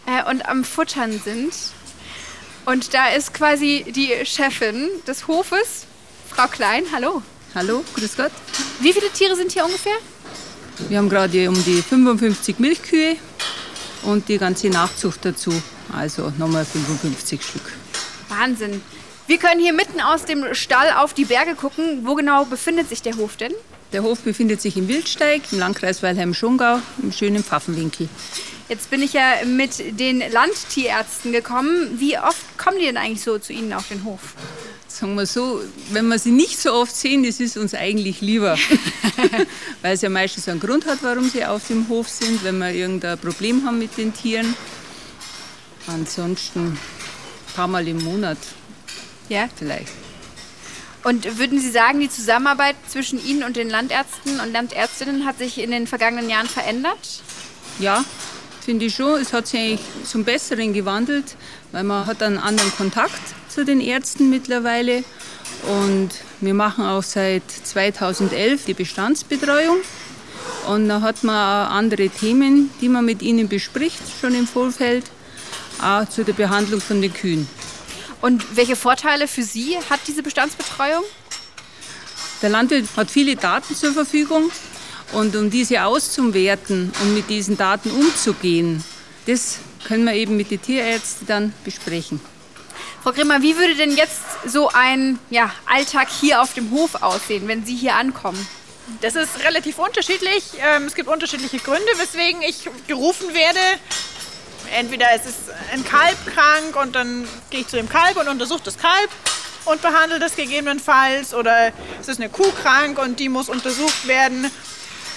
äh, 0.08 0.28
und 0.32 0.48
am 0.48 0.64
Futtern 0.64 1.22
sind. 1.24 1.54
Und 2.66 2.96
da 2.96 3.10
ist 3.10 3.36
quasi 3.36 3.86
die 3.88 4.26
Chefin 4.26 4.90
des 5.06 5.28
Hofes, 5.28 5.86
Frau 6.28 6.48
Klein. 6.48 6.86
Hallo. 6.92 7.22
Hallo, 7.54 7.86
grüß 7.96 8.18
Gott. 8.18 8.32
Wie 8.80 8.94
viele 8.94 9.12
Tiere 9.12 9.36
sind 9.36 9.52
hier 9.52 9.64
ungefähr? 9.64 9.94
Wir 10.90 10.98
haben 10.98 11.10
gerade 11.10 11.50
um 11.50 11.64
die 11.64 11.82
55 11.82 12.60
Milchkühe 12.60 13.16
und 14.04 14.28
die 14.30 14.38
ganze 14.38 14.70
Nachzucht 14.70 15.20
dazu. 15.24 15.52
Also 15.92 16.34
nochmal 16.38 16.66
55 16.66 17.42
Stück. 17.42 17.72
Wahnsinn. 18.30 18.82
Wir 19.28 19.38
können 19.38 19.62
hier 19.62 19.74
mitten 19.74 20.02
aus 20.02 20.26
dem 20.26 20.54
Stall 20.54 20.92
auf 20.98 21.14
die 21.14 21.26
Berge 21.26 21.56
gucken. 21.56 22.02
Wo 22.04 22.16
genau 22.16 22.46
befindet 22.46 22.90
sich 22.90 23.02
der 23.02 23.16
Hof 23.16 23.38
denn? 23.38 23.54
Der 23.94 24.04
Hof 24.04 24.20
befindet 24.20 24.60
sich 24.60 24.76
im 24.76 24.88
Wildsteig 24.88 25.44
im 25.52 25.60
Landkreis 25.60 26.02
Weilheim-Schongau 26.02 26.80
im 27.02 27.12
schönen 27.12 27.44
Pfaffenwinkel. 27.44 28.10
Jetzt 28.68 28.90
bin 28.90 29.04
ich 29.04 29.14
ja 29.14 29.46
mit 29.46 30.00
den 30.00 30.24
Landtierärzten 30.32 31.32
gekommen. 31.32 32.00
Wie 32.00 32.18
oft 32.18 32.58
kommen 32.58 32.80
die 32.80 32.86
denn 32.86 32.98
eigentlich 32.98 33.22
so 33.22 33.38
zu 33.38 33.54
Ihnen 33.54 33.72
auf 33.72 33.88
den 33.90 34.04
Hof? 34.04 34.34
Sagen 34.94 35.16
wir 35.16 35.26
so, 35.26 35.62
wenn 35.92 36.08
wir 36.08 36.20
sie 36.20 36.32
nicht 36.32 36.60
so 36.60 36.74
oft 36.74 36.96
sehen, 36.96 37.24
das 37.24 37.40
ist 37.40 37.58
uns 37.58 37.74
eigentlich 37.74 38.22
lieber. 38.22 38.58
Weil 39.82 39.94
es 39.94 40.02
ja 40.02 40.10
meistens 40.10 40.48
einen 40.48 40.60
Grund 40.60 40.86
hat, 40.86 41.00
warum 41.02 41.30
sie 41.30 41.46
auf 41.46 41.68
dem 41.68 41.88
Hof 41.90 42.08
sind, 42.08 42.44
wenn 42.44 42.60
wir 42.60 42.72
irgendein 42.72 43.18
Problem 43.18 43.66
haben 43.66 43.80
mit 43.80 43.98
den 43.98 44.14
Tieren. 44.14 44.56
Ansonsten 45.88 46.60
ein 46.68 46.80
paar 47.56 47.68
Mal 47.68 47.88
im 47.88 48.04
Monat 48.04 48.38
Ja. 49.30 49.50
vielleicht. 49.58 49.92
Und 51.04 51.38
würden 51.38 51.60
Sie 51.60 51.70
sagen, 51.70 52.00
die 52.00 52.10
Zusammenarbeit 52.10 52.76
zwischen 52.88 53.24
Ihnen 53.26 53.44
und 53.44 53.58
den 53.58 53.70
Landärzten 53.70 54.40
und 54.40 54.54
Landärztinnen 54.54 55.26
hat 55.26 55.38
sich 55.38 55.58
in 55.58 55.72
den 55.72 55.86
vergangenen 55.86 56.30
Jahren 56.30 56.48
verändert? 56.48 57.22
Ja, 57.80 58.06
finde 58.64 58.86
ich 58.86 58.96
schon. 58.96 59.20
Es 59.20 59.34
hat 59.34 59.48
sich 59.48 59.60
eigentlich 59.60 59.82
zum 60.06 60.24
Besseren 60.24 60.72
gewandelt, 60.72 61.36
weil 61.74 61.84
man 61.84 62.06
hat 62.06 62.24
einen 62.24 62.38
anderen 62.38 62.72
Kontakt 62.78 63.20
zu 63.54 63.66
den 63.66 63.80
Ärzten 63.80 64.30
mittlerweile. 64.30 65.04
Und 65.68 66.10
wir 66.42 66.54
machen 66.54 66.86
auch 66.86 67.04
seit 67.04 67.44
2011 67.50 68.66
die 68.66 68.74
Bestandsbetreuung. 68.74 69.78
Und 70.68 70.90
da 70.90 71.02
hat 71.02 71.24
man 71.24 71.36
auch 71.36 71.72
andere 71.72 72.10
Themen, 72.10 72.70
die 72.82 72.90
man 72.90 73.06
mit 73.06 73.22
ihnen 73.22 73.48
bespricht, 73.48 74.02
schon 74.20 74.34
im 74.34 74.48
Vorfeld, 74.48 75.06
auch 75.82 76.08
zu 76.08 76.24
der 76.24 76.34
Behandlung 76.34 76.82
von 76.82 77.02
den 77.02 77.14
Kühen. 77.14 77.48
Und 78.22 78.56
welche 78.56 78.76
Vorteile 78.76 79.28
für 79.28 79.44
Sie 79.44 79.78
hat 79.90 80.00
diese 80.08 80.24
Bestandsbetreuung? 80.24 81.04
Der 82.42 82.50
Landwirt 82.50 82.88
hat 82.96 83.12
viele 83.12 83.36
Daten 83.36 83.76
zur 83.76 83.94
Verfügung 83.94 84.52
und 85.12 85.36
um 85.36 85.50
diese 85.50 85.84
auszuwerten 85.84 86.92
und 87.02 87.14
mit 87.14 87.30
diesen 87.30 87.58
Daten 87.58 87.92
umzugehen, 87.92 88.84
das 89.26 89.60
können 89.86 90.06
wir 90.06 90.14
eben 90.14 90.38
mit 90.38 90.52
den 90.52 90.62
Tierärzten 90.62 91.28
dann 91.28 91.54
besprechen. 91.64 92.20
Frau 93.04 93.12
Grimmer, 93.12 93.42
wie 93.42 93.58
würde 93.58 93.76
denn 93.76 93.98
jetzt 93.98 94.22
so 94.46 94.70
ein 94.70 95.20
ja, 95.30 95.52
Alltag 95.66 96.08
hier 96.10 96.42
auf 96.42 96.54
dem 96.54 96.72
Hof 96.72 97.04
aussehen, 97.04 97.50
wenn 97.50 97.66
Sie 97.66 97.76
hier 97.76 97.96
ankommen? 97.96 98.48
Das 99.02 99.16
ist 99.16 99.44
relativ 99.44 99.78
unterschiedlich. 99.78 100.44
Ähm, 100.62 100.86
Es 100.86 100.96
gibt 100.96 101.10
unterschiedliche 101.10 101.58
Gründe, 101.58 101.86
weswegen 101.98 102.42
ich 102.42 102.70
gerufen 102.88 103.34
werde. 103.34 103.60
Entweder 104.74 105.08
es 105.14 105.26
ist 105.26 105.40
ein 105.74 105.84
Kalb 105.84 106.16
krank 106.34 106.78
und 106.82 106.96
dann 106.96 107.28
gehe 107.50 107.60
ich 107.60 107.68
zu 107.68 107.76
dem 107.76 107.90
Kalb 107.90 108.16
und 108.16 108.30
untersuche 108.30 108.64
das 108.64 108.78
Kalb 108.78 109.10
und 109.66 109.82
behandle 109.82 110.20
das 110.20 110.38
gegebenenfalls. 110.38 111.34
Oder 111.34 111.74
es 112.00 112.08
ist 112.08 112.22
eine 112.22 112.30
Kuh 112.30 112.54
krank 112.64 113.00
und 113.00 113.20
die 113.20 113.28
muss 113.28 113.50
untersucht 113.50 114.08
werden. 114.08 114.50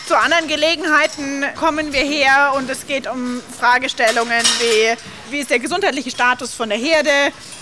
Zu 0.07 0.17
anderen 0.17 0.47
Gelegenheiten 0.47 1.45
kommen 1.57 1.93
wir 1.93 2.05
her 2.05 2.53
und 2.55 2.71
es 2.71 2.87
geht 2.87 3.09
um 3.09 3.43
Fragestellungen 3.59 4.41
wie, 4.61 5.33
wie 5.33 5.41
ist 5.41 5.51
der 5.51 5.59
gesundheitliche 5.59 6.13
Status 6.13 6.55
von 6.55 6.69
der 6.69 6.79
Herde, 6.79 7.11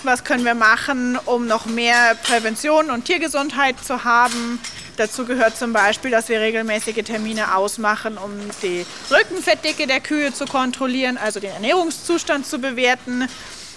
was 0.03 0.23
können 0.23 0.45
wir 0.45 0.53
machen, 0.53 1.17
um 1.25 1.47
noch 1.47 1.65
mehr 1.65 2.13
Prävention 2.21 2.91
und 2.91 3.05
Tiergesundheit 3.05 3.83
zu 3.83 4.03
haben. 4.03 4.61
Dazu 4.95 5.25
gehört 5.25 5.57
zum 5.57 5.73
Beispiel, 5.73 6.11
dass 6.11 6.29
wir 6.29 6.39
regelmäßige 6.39 7.03
Termine 7.03 7.55
ausmachen, 7.55 8.15
um 8.19 8.31
die 8.61 8.85
Rückenfettdicke 9.09 9.87
der 9.87 9.99
Kühe 9.99 10.31
zu 10.31 10.45
kontrollieren, 10.45 11.17
also 11.17 11.39
den 11.39 11.51
Ernährungszustand 11.51 12.45
zu 12.45 12.59
bewerten, 12.59 13.27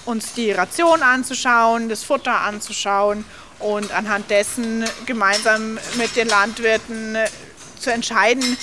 uns 0.04 0.34
die 0.34 0.52
Ration 0.52 1.02
anzuschauen, 1.02 1.88
das 1.88 2.04
Futter 2.04 2.40
anzuschauen 2.42 3.24
und 3.60 3.92
anhand 3.92 4.30
dessen 4.30 4.84
gemeinsam 5.06 5.78
mit 5.96 6.16
den 6.16 6.28
Landwirten 6.28 7.16
zu 7.80 7.92
entscheiden, 7.92 8.56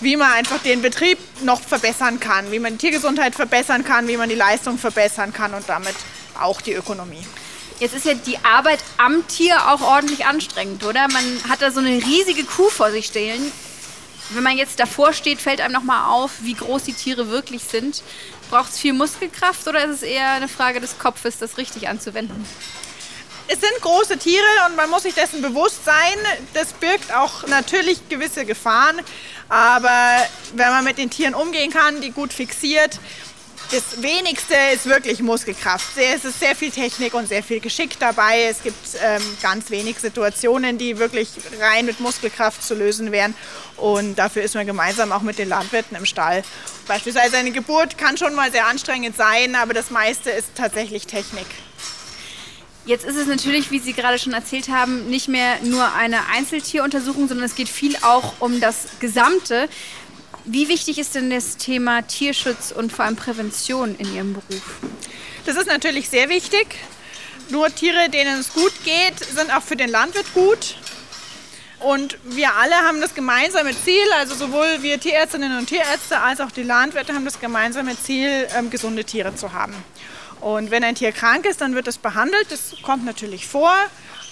wie 0.00 0.16
man 0.16 0.30
einfach 0.32 0.58
den 0.62 0.82
Betrieb 0.82 1.18
noch 1.42 1.60
verbessern 1.60 2.20
kann, 2.20 2.50
wie 2.52 2.58
man 2.58 2.72
die 2.72 2.78
Tiergesundheit 2.78 3.34
verbessern 3.34 3.84
kann, 3.84 4.08
wie 4.08 4.16
man 4.16 4.28
die 4.28 4.34
Leistung 4.34 4.78
verbessern 4.78 5.32
kann 5.32 5.54
und 5.54 5.68
damit 5.68 5.94
auch 6.38 6.60
die 6.60 6.72
Ökonomie. 6.72 7.24
Jetzt 7.78 7.94
ist 7.94 8.06
ja 8.06 8.14
die 8.14 8.38
Arbeit 8.38 8.80
am 8.96 9.26
Tier 9.28 9.70
auch 9.70 9.82
ordentlich 9.82 10.24
anstrengend, 10.24 10.84
oder? 10.84 11.08
Man 11.08 11.24
hat 11.48 11.60
da 11.60 11.70
so 11.70 11.80
eine 11.80 12.02
riesige 12.02 12.44
Kuh 12.44 12.70
vor 12.70 12.90
sich 12.90 13.06
stehen. 13.06 13.52
Wenn 14.30 14.42
man 14.42 14.56
jetzt 14.56 14.80
davor 14.80 15.12
steht, 15.12 15.40
fällt 15.40 15.60
einem 15.60 15.74
nochmal 15.74 16.10
auf, 16.10 16.32
wie 16.42 16.54
groß 16.54 16.84
die 16.84 16.94
Tiere 16.94 17.28
wirklich 17.28 17.62
sind. 17.62 18.02
Braucht 18.50 18.70
es 18.70 18.78
viel 18.78 18.92
Muskelkraft 18.92 19.68
oder 19.68 19.84
ist 19.84 19.96
es 19.96 20.02
eher 20.02 20.32
eine 20.32 20.48
Frage 20.48 20.80
des 20.80 20.98
Kopfes, 20.98 21.38
das 21.38 21.58
richtig 21.58 21.88
anzuwenden? 21.88 22.44
Es 23.48 23.60
sind 23.60 23.80
große 23.80 24.18
Tiere 24.18 24.44
und 24.68 24.76
man 24.76 24.90
muss 24.90 25.04
sich 25.04 25.14
dessen 25.14 25.40
bewusst 25.40 25.84
sein. 25.84 26.16
Das 26.52 26.72
birgt 26.72 27.12
auch 27.14 27.46
natürlich 27.46 28.08
gewisse 28.08 28.44
Gefahren. 28.44 29.00
Aber 29.48 30.26
wenn 30.54 30.68
man 30.70 30.84
mit 30.84 30.98
den 30.98 31.10
Tieren 31.10 31.34
umgehen 31.34 31.70
kann, 31.70 32.00
die 32.00 32.10
gut 32.10 32.32
fixiert, 32.32 32.98
das 33.72 34.00
Wenigste 34.00 34.54
ist 34.74 34.86
wirklich 34.86 35.20
Muskelkraft. 35.22 35.96
Es 35.96 36.24
ist 36.24 36.38
sehr 36.38 36.54
viel 36.54 36.70
Technik 36.70 37.14
und 37.14 37.28
sehr 37.28 37.42
viel 37.42 37.58
Geschick 37.58 37.98
dabei. 37.98 38.44
Es 38.44 38.62
gibt 38.62 38.76
ähm, 39.02 39.22
ganz 39.42 39.70
wenig 39.70 39.98
Situationen, 39.98 40.78
die 40.78 40.98
wirklich 40.98 41.30
rein 41.60 41.86
mit 41.86 41.98
Muskelkraft 41.98 42.62
zu 42.62 42.74
lösen 42.74 43.10
wären. 43.10 43.34
Und 43.76 44.16
dafür 44.16 44.42
ist 44.42 44.54
man 44.54 44.66
gemeinsam 44.66 45.10
auch 45.10 45.22
mit 45.22 45.38
den 45.38 45.48
Landwirten 45.48 45.96
im 45.96 46.06
Stall. 46.06 46.44
Beispielsweise 46.86 47.38
eine 47.38 47.50
Geburt 47.50 47.98
kann 47.98 48.16
schon 48.16 48.34
mal 48.34 48.52
sehr 48.52 48.66
anstrengend 48.68 49.16
sein, 49.16 49.56
aber 49.56 49.74
das 49.74 49.90
meiste 49.90 50.30
ist 50.30 50.48
tatsächlich 50.54 51.06
Technik. 51.06 51.46
Jetzt 52.86 53.04
ist 53.04 53.16
es 53.16 53.26
natürlich, 53.26 53.72
wie 53.72 53.80
Sie 53.80 53.92
gerade 53.92 54.16
schon 54.16 54.32
erzählt 54.32 54.68
haben, 54.68 55.08
nicht 55.08 55.26
mehr 55.26 55.58
nur 55.64 55.92
eine 55.94 56.28
Einzeltieruntersuchung, 56.28 57.26
sondern 57.26 57.44
es 57.44 57.56
geht 57.56 57.68
viel 57.68 57.96
auch 58.02 58.34
um 58.38 58.60
das 58.60 58.86
Gesamte. 59.00 59.68
Wie 60.44 60.68
wichtig 60.68 61.00
ist 61.00 61.16
denn 61.16 61.28
das 61.28 61.56
Thema 61.56 62.02
Tierschutz 62.02 62.70
und 62.70 62.92
vor 62.92 63.04
allem 63.04 63.16
Prävention 63.16 63.96
in 63.96 64.14
Ihrem 64.14 64.34
Beruf? 64.34 64.78
Das 65.46 65.56
ist 65.56 65.66
natürlich 65.66 66.08
sehr 66.08 66.28
wichtig. 66.28 66.76
Nur 67.48 67.74
Tiere, 67.74 68.08
denen 68.08 68.38
es 68.38 68.52
gut 68.52 68.72
geht, 68.84 69.18
sind 69.18 69.52
auch 69.52 69.62
für 69.62 69.74
den 69.74 69.88
Landwirt 69.88 70.32
gut. 70.32 70.76
Und 71.80 72.16
wir 72.22 72.54
alle 72.54 72.76
haben 72.76 73.00
das 73.00 73.14
gemeinsame 73.14 73.72
Ziel, 73.84 74.12
also 74.16 74.36
sowohl 74.36 74.82
wir 74.82 75.00
Tierärztinnen 75.00 75.58
und 75.58 75.66
Tierärzte 75.66 76.20
als 76.20 76.40
auch 76.40 76.52
die 76.52 76.62
Landwirte 76.62 77.12
haben 77.14 77.24
das 77.24 77.40
gemeinsame 77.40 78.00
Ziel, 78.00 78.46
ähm, 78.56 78.70
gesunde 78.70 79.02
Tiere 79.04 79.34
zu 79.34 79.52
haben. 79.52 79.74
Und 80.40 80.70
wenn 80.70 80.84
ein 80.84 80.94
Tier 80.94 81.12
krank 81.12 81.46
ist, 81.46 81.60
dann 81.60 81.74
wird 81.74 81.88
es 81.88 81.98
behandelt. 81.98 82.46
Das 82.50 82.74
kommt 82.82 83.04
natürlich 83.04 83.46
vor. 83.46 83.74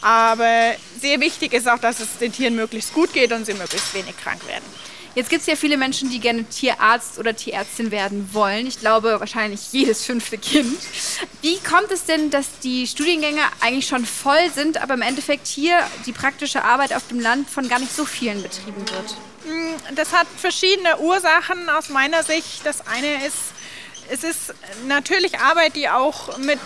Aber 0.03 0.75
sehr 1.01 1.19
wichtig 1.21 1.55
ist 1.55 1.69
auch, 1.69 1.79
dass 1.79 2.01
es 2.01 2.19
den 2.19 2.33
Tieren 2.33 2.57
möglichst 2.57 2.93
gut 2.93 3.13
geht 3.13 3.33
und 3.33 3.47
sie 3.47 3.55
möglichst 3.55 3.95
wenig 3.95 4.17
krank 4.19 4.47
werden. 4.47 4.65
Jetzt 5.15 5.31
gibt 5.31 5.43
es 5.43 5.47
ja 5.47 5.55
viele 5.55 5.77
Menschen, 5.77 6.11
die 6.11 6.19
gerne 6.19 6.43
Tierarzt 6.45 7.19
oder 7.19 7.37
Tierärztin 7.37 7.93
werden 7.93 8.29
wollen. 8.33 8.67
Ich 8.67 8.81
glaube 8.81 9.21
wahrscheinlich 9.21 9.73
jedes 9.73 10.05
fünfte 10.05 10.39
Kind. 10.39 10.77
Wie 11.41 11.57
kommt 11.61 11.93
es 11.93 12.05
denn, 12.05 12.31
dass 12.31 12.59
die 12.65 12.87
Studiengänge 12.89 13.41
eigentlich 13.61 13.87
schon 13.87 14.05
voll 14.05 14.51
sind, 14.53 14.83
aber 14.83 14.95
im 14.95 15.03
Endeffekt 15.03 15.47
hier 15.47 15.79
die 16.05 16.13
praktische 16.13 16.65
Arbeit 16.65 16.93
auf 16.93 17.07
dem 17.07 17.21
Land 17.21 17.49
von 17.49 17.69
gar 17.69 17.79
nicht 17.79 17.95
so 17.95 18.05
vielen 18.05 18.43
betrieben 18.43 18.85
wird? 18.91 19.17
Das 19.95 20.13
hat 20.13 20.27
verschiedene 20.37 20.99
Ursachen 20.99 21.69
aus 21.69 21.91
meiner 21.91 22.25
Sicht. 22.25 22.65
Das 22.65 22.85
eine 22.87 23.25
ist, 23.25 23.37
es 24.11 24.25
ist 24.25 24.55
natürlich 24.87 25.39
Arbeit, 25.39 25.77
die 25.77 25.89
auch 25.89 26.39
mit 26.39 26.59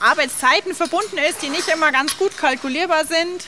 Arbeitszeiten 0.00 0.74
verbunden 0.74 1.18
ist, 1.18 1.42
die 1.42 1.48
nicht 1.48 1.68
immer 1.68 1.92
ganz 1.92 2.16
gut 2.16 2.36
kalkulierbar 2.36 3.04
sind. 3.06 3.46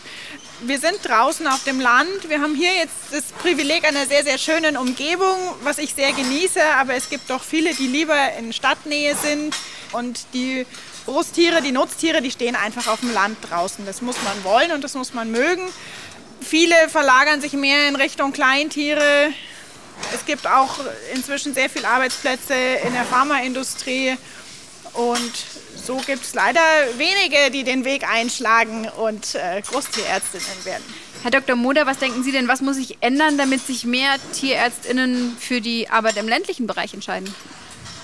Wir 0.61 0.79
sind 0.79 0.99
draußen 1.03 1.47
auf 1.49 1.65
dem 1.65 1.81
Land. 1.81 2.29
Wir 2.29 2.41
haben 2.41 2.55
hier 2.55 2.75
jetzt 2.75 2.95
das 3.11 3.25
Privileg 3.43 3.87
einer 3.87 4.07
sehr, 4.07 4.25
sehr 4.25 4.39
schönen 4.39 4.77
Umgebung, 4.77 5.37
was 5.63 5.79
ich 5.79 5.95
sehr 5.95 6.13
genieße. 6.13 6.63
Aber 6.79 6.95
es 6.95 7.11
gibt 7.11 7.29
doch 7.29 7.43
viele, 7.43 7.75
die 7.75 7.87
lieber 7.87 8.17
in 8.39 8.53
Stadtnähe 8.53 9.15
sind. 9.17 9.55
Und 9.93 10.27
die 10.33 10.65
Großtiere, 11.05 11.61
die 11.61 11.73
Nutztiere, 11.73 12.23
die 12.23 12.31
stehen 12.31 12.57
einfach 12.57 12.87
auf 12.87 13.01
dem 13.01 13.13
Land 13.13 13.37
draußen. 13.51 13.85
Das 13.85 14.01
muss 14.01 14.17
man 14.25 14.45
wollen 14.45 14.73
und 14.73 14.83
das 14.83 14.95
muss 14.95 15.13
man 15.13 15.31
mögen. 15.31 15.69
Viele 16.41 16.89
verlagern 16.89 17.41
sich 17.41 17.53
mehr 17.53 17.89
in 17.89 17.97
Richtung 17.97 18.33
Kleintiere. 18.33 19.33
Es 20.15 20.25
gibt 20.25 20.47
auch 20.47 20.79
inzwischen 21.15 21.55
sehr 21.55 21.69
viele 21.69 21.89
Arbeitsplätze 21.89 22.55
in 22.87 22.93
der 22.93 23.05
Pharmaindustrie. 23.05 24.17
Und 24.93 25.33
so 25.77 25.99
gibt 25.99 26.25
es 26.25 26.35
leider 26.35 26.61
wenige, 26.97 27.51
die 27.53 27.65
den 27.65 27.85
Weg 27.85 28.09
einschlagen 28.09 28.89
und 28.97 29.35
äh, 29.35 29.61
Großtierärztinnen 29.61 30.65
werden. 30.65 30.83
Herr 31.23 31.31
Dr. 31.31 31.57
Moder, 31.57 31.87
was 31.87 31.99
denken 31.99 32.23
Sie 32.23 32.33
denn, 32.33 32.49
was 32.49 32.61
muss 32.61 32.77
sich 32.77 32.99
ändern, 33.01 33.37
damit 33.37 33.67
sich 33.67 33.85
mehr 33.85 34.17
TierärztInnen 34.33 35.37
für 35.39 35.61
die 35.61 35.89
Arbeit 35.89 36.17
im 36.17 36.29
ländlichen 36.29 36.67
Bereich 36.67 36.95
entscheiden? 36.95 37.35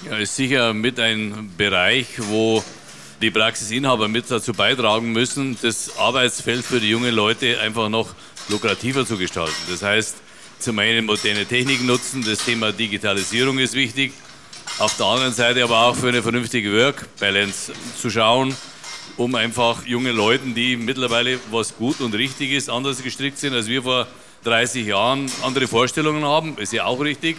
Ja, 0.04 0.18
ist 0.18 0.36
sicher 0.36 0.74
mit 0.74 0.98
ein 0.98 1.52
Bereich, 1.56 2.06
wo 2.18 2.62
die 3.22 3.30
Praxisinhaber 3.30 4.08
mit 4.08 4.30
dazu 4.30 4.52
beitragen 4.52 5.12
müssen, 5.12 5.56
das 5.62 5.96
Arbeitsfeld 5.96 6.64
für 6.64 6.80
die 6.80 6.90
jungen 6.90 7.14
Leute 7.14 7.60
einfach 7.60 7.88
noch 7.88 8.14
lukrativer 8.48 9.06
zu 9.06 9.16
gestalten. 9.16 9.54
Das 9.70 9.82
heißt, 9.82 10.16
zum 10.62 10.78
einen 10.78 11.06
moderne 11.06 11.44
Techniken 11.44 11.86
nutzen, 11.86 12.24
das 12.24 12.44
Thema 12.44 12.70
Digitalisierung 12.70 13.58
ist 13.58 13.74
wichtig. 13.74 14.12
Auf 14.78 14.96
der 14.96 15.06
anderen 15.06 15.32
Seite 15.32 15.64
aber 15.64 15.80
auch 15.80 15.96
für 15.96 16.08
eine 16.08 16.22
vernünftige 16.22 16.72
Work-Balance 16.72 17.72
zu 18.00 18.10
schauen, 18.10 18.54
um 19.16 19.34
einfach 19.34 19.84
jungen 19.84 20.14
Leuten, 20.14 20.54
die 20.54 20.76
mittlerweile, 20.76 21.40
was 21.50 21.76
gut 21.76 22.00
und 22.00 22.14
richtig 22.14 22.52
ist, 22.52 22.70
anders 22.70 23.02
gestrickt 23.02 23.38
sind, 23.38 23.54
als 23.54 23.66
wir 23.66 23.82
vor 23.82 24.06
30 24.44 24.86
Jahren 24.86 25.30
andere 25.42 25.66
Vorstellungen 25.66 26.24
haben, 26.24 26.56
ist 26.58 26.72
ja 26.72 26.84
auch 26.84 27.00
richtig, 27.00 27.36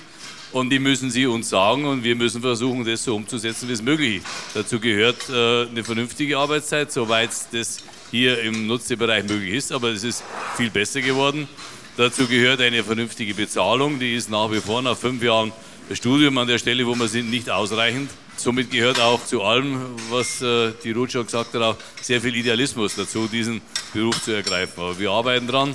Und 0.51 0.69
die 0.69 0.79
müssen 0.79 1.09
sie 1.09 1.25
uns 1.25 1.49
sagen 1.49 1.85
und 1.85 2.03
wir 2.03 2.15
müssen 2.15 2.41
versuchen, 2.41 2.85
das 2.85 3.03
so 3.03 3.15
umzusetzen, 3.15 3.69
wie 3.69 3.73
es 3.73 3.81
möglich 3.81 4.17
ist. 4.17 4.25
Dazu 4.53 4.79
gehört 4.79 5.29
äh, 5.29 5.65
eine 5.67 5.83
vernünftige 5.83 6.37
Arbeitszeit, 6.37 6.91
soweit 6.91 7.31
das 7.53 7.77
hier 8.11 8.39
im 8.41 8.67
Nutztierbereich 8.67 9.23
möglich 9.23 9.53
ist, 9.55 9.71
aber 9.71 9.89
es 9.89 10.03
ist 10.03 10.23
viel 10.55 10.69
besser 10.69 11.01
geworden. 11.01 11.47
Dazu 11.95 12.25
gehört 12.27 12.59
eine 12.59 12.83
vernünftige 12.83 13.35
Bezahlung, 13.35 13.99
die 13.99 14.15
ist 14.15 14.27
nach 14.27 14.51
wie 14.51 14.59
vor 14.59 14.81
nach 14.81 14.97
fünf 14.97 15.21
Jahren 15.21 15.51
Studium 15.91 16.39
an 16.39 16.47
der 16.47 16.57
Stelle, 16.57 16.87
wo 16.87 16.95
wir 16.95 17.07
sind, 17.07 17.29
nicht 17.29 17.51
ausreichend. 17.51 18.09
Somit 18.35 18.71
gehört 18.71 18.99
auch 18.99 19.23
zu 19.23 19.43
allem, 19.43 19.79
was 20.09 20.41
äh, 20.41 20.71
die 20.83 20.91
Ruth 20.91 21.11
schon 21.11 21.25
gesagt 21.25 21.53
hat, 21.53 21.61
auch 21.61 21.77
sehr 22.01 22.19
viel 22.19 22.35
Idealismus 22.35 22.95
dazu, 22.95 23.29
diesen 23.31 23.61
Beruf 23.93 24.23
zu 24.23 24.31
ergreifen. 24.31 24.81
Aber 24.81 24.97
wir 24.97 25.11
arbeiten 25.11 25.45
dran 25.45 25.73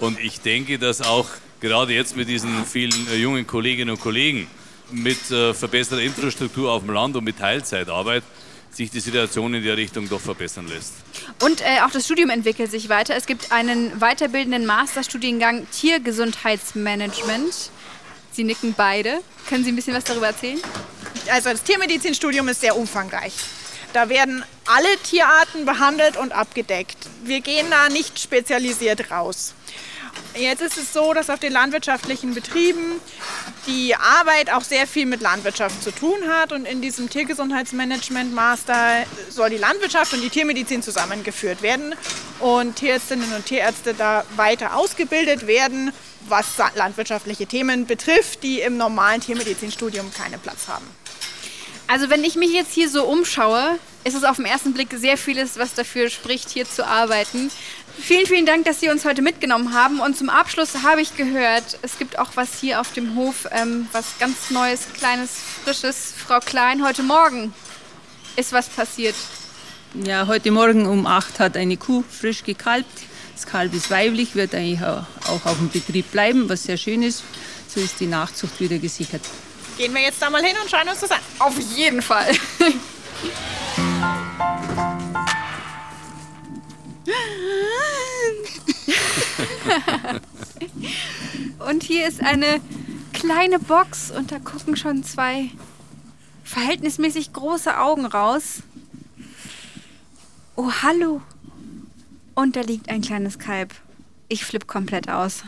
und 0.00 0.18
ich 0.18 0.40
denke, 0.40 0.78
dass 0.78 1.02
auch 1.02 1.28
gerade 1.60 1.92
jetzt 1.92 2.16
mit 2.16 2.30
diesen 2.30 2.64
vielen 2.64 3.06
äh, 3.12 3.16
jungen 3.16 3.46
Kolleginnen 3.46 3.90
und 3.90 4.00
Kollegen 4.00 4.46
mit 4.90 5.30
äh, 5.30 5.52
verbesserter 5.52 6.02
Infrastruktur 6.02 6.72
auf 6.72 6.82
dem 6.82 6.94
Land 6.94 7.14
und 7.14 7.24
mit 7.24 7.38
Teilzeitarbeit 7.38 8.22
sich 8.70 8.90
die 8.90 9.00
Situation 9.00 9.54
in 9.54 9.62
der 9.62 9.76
Richtung 9.76 10.08
doch 10.08 10.20
verbessern 10.20 10.68
lässt. 10.68 10.94
Und 11.42 11.60
äh, 11.60 11.80
auch 11.84 11.90
das 11.90 12.04
Studium 12.04 12.30
entwickelt 12.30 12.70
sich 12.70 12.88
weiter. 12.88 13.16
Es 13.16 13.26
gibt 13.26 13.52
einen 13.52 14.00
weiterbildenden 14.00 14.66
Masterstudiengang 14.66 15.66
Tiergesundheitsmanagement. 15.70 17.70
Sie 18.32 18.44
nicken 18.44 18.74
beide. 18.76 19.20
Können 19.48 19.64
Sie 19.64 19.72
ein 19.72 19.76
bisschen 19.76 19.94
was 19.94 20.04
darüber 20.04 20.28
erzählen? 20.28 20.60
Also 21.30 21.50
das 21.50 21.62
Tiermedizinstudium 21.62 22.48
ist 22.48 22.60
sehr 22.60 22.76
umfangreich. 22.76 23.32
Da 23.92 24.08
werden 24.08 24.44
alle 24.66 24.96
Tierarten 25.02 25.64
behandelt 25.64 26.16
und 26.16 26.32
abgedeckt. 26.32 26.96
Wir 27.24 27.40
gehen 27.40 27.66
da 27.70 27.88
nicht 27.88 28.18
spezialisiert 28.18 29.10
raus. 29.10 29.54
Jetzt 30.34 30.62
ist 30.62 30.76
es 30.78 30.92
so, 30.92 31.14
dass 31.14 31.30
auf 31.30 31.40
den 31.40 31.52
landwirtschaftlichen 31.52 32.34
Betrieben 32.34 33.00
die 33.66 33.94
Arbeit 33.96 34.52
auch 34.52 34.62
sehr 34.62 34.86
viel 34.86 35.06
mit 35.06 35.20
Landwirtschaft 35.20 35.82
zu 35.82 35.90
tun 35.90 36.16
hat. 36.28 36.52
Und 36.52 36.64
in 36.64 36.80
diesem 36.80 37.10
Tiergesundheitsmanagement 37.10 38.32
Master 38.32 39.04
soll 39.30 39.50
die 39.50 39.56
Landwirtschaft 39.56 40.12
und 40.14 40.20
die 40.20 40.30
Tiermedizin 40.30 40.82
zusammengeführt 40.82 41.62
werden 41.62 41.94
und 42.38 42.76
Tierärztinnen 42.76 43.32
und 43.34 43.46
Tierärzte 43.46 43.94
da 43.94 44.24
weiter 44.36 44.76
ausgebildet 44.76 45.46
werden, 45.46 45.92
was 46.28 46.46
landwirtschaftliche 46.74 47.46
Themen 47.46 47.86
betrifft, 47.86 48.42
die 48.42 48.60
im 48.60 48.76
normalen 48.76 49.20
Tiermedizinstudium 49.20 50.12
keinen 50.12 50.38
Platz 50.40 50.68
haben. 50.68 50.86
Also 51.88 52.10
wenn 52.10 52.22
ich 52.22 52.36
mich 52.36 52.52
jetzt 52.52 52.74
hier 52.74 52.90
so 52.90 53.04
umschaue, 53.04 53.78
ist 54.04 54.14
es 54.14 54.22
auf 54.22 54.36
den 54.36 54.44
ersten 54.44 54.74
Blick 54.74 54.88
sehr 54.94 55.16
vieles, 55.16 55.58
was 55.58 55.74
dafür 55.74 56.10
spricht, 56.10 56.50
hier 56.50 56.68
zu 56.68 56.86
arbeiten. 56.86 57.50
Vielen, 58.00 58.26
vielen 58.26 58.46
Dank, 58.46 58.64
dass 58.64 58.80
Sie 58.80 58.88
uns 58.88 59.04
heute 59.04 59.22
mitgenommen 59.22 59.74
haben. 59.74 60.00
Und 60.00 60.16
zum 60.16 60.30
Abschluss 60.30 60.82
habe 60.82 61.02
ich 61.02 61.16
gehört, 61.16 61.78
es 61.82 61.98
gibt 61.98 62.18
auch 62.18 62.30
was 62.36 62.60
hier 62.60 62.80
auf 62.80 62.92
dem 62.92 63.16
Hof, 63.16 63.46
ähm, 63.50 63.86
was 63.92 64.18
ganz 64.18 64.50
Neues, 64.50 64.86
Kleines, 64.94 65.30
Frisches. 65.64 66.14
Frau 66.16 66.38
Klein, 66.40 66.84
heute 66.84 67.02
Morgen 67.02 67.52
ist 68.36 68.52
was 68.52 68.68
passiert. 68.68 69.16
Ja, 70.04 70.26
heute 70.26 70.50
Morgen 70.50 70.86
um 70.86 71.06
8 71.06 71.40
hat 71.40 71.56
eine 71.56 71.76
Kuh 71.76 72.04
frisch 72.08 72.44
gekalbt. 72.44 72.90
Das 73.34 73.46
Kalb 73.46 73.74
ist 73.74 73.90
weiblich, 73.90 74.34
wird 74.34 74.54
eigentlich 74.54 74.82
auch 74.82 75.46
auf 75.46 75.56
dem 75.58 75.68
Betrieb 75.68 76.10
bleiben, 76.10 76.48
was 76.48 76.64
sehr 76.64 76.76
schön 76.76 77.02
ist. 77.02 77.22
So 77.68 77.80
ist 77.80 78.00
die 78.00 78.06
Nachzucht 78.06 78.60
wieder 78.60 78.78
gesichert. 78.78 79.22
Gehen 79.76 79.94
wir 79.94 80.02
jetzt 80.02 80.22
da 80.22 80.30
mal 80.30 80.42
hin 80.42 80.56
und 80.62 80.70
schauen 80.70 80.88
uns 80.88 81.00
das 81.00 81.10
an. 81.10 81.20
Auf 81.38 81.54
jeden 81.76 82.02
Fall. 82.02 82.30
und 91.68 91.82
hier 91.82 92.06
ist 92.06 92.22
eine 92.22 92.60
kleine 93.12 93.58
Box 93.58 94.10
und 94.10 94.32
da 94.32 94.38
gucken 94.38 94.76
schon 94.76 95.04
zwei 95.04 95.50
verhältnismäßig 96.44 97.32
große 97.32 97.78
Augen 97.78 98.06
raus. 98.06 98.62
Oh, 100.56 100.70
hallo. 100.82 101.20
Und 102.34 102.56
da 102.56 102.60
liegt 102.60 102.88
ein 102.88 103.02
kleines 103.02 103.38
Kalb. 103.38 103.74
Ich 104.28 104.44
flipp 104.44 104.66
komplett 104.66 105.08
aus. 105.08 105.44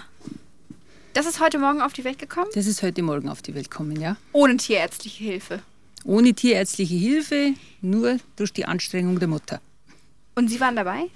Das 1.13 1.27
ist 1.27 1.41
heute 1.41 1.59
Morgen 1.59 1.83
auf 1.83 1.93
die 1.93 2.05
Welt 2.05 2.19
gekommen? 2.19 2.49
Das 2.55 2.67
ist 2.67 2.83
heute 2.83 3.03
Morgen 3.03 3.29
auf 3.29 3.43
die 3.43 3.55
Welt 3.55 3.71
gekommen, 3.71 4.01
ja. 4.01 4.17
Ohne 4.33 4.57
tierärztliche 4.57 5.25
Hilfe? 5.25 5.61
Ohne 6.05 6.35
tierärztliche 6.35 6.95
Hilfe, 6.95 7.55
nur 7.81 8.19
durch 8.37 8.53
die 8.53 8.65
Anstrengung 8.65 9.19
der 9.19 9.29
Mutter. 9.29 9.61
Und 10.35 10.49
Sie 10.49 10.61
waren 10.61 10.77
dabei? 10.77 11.07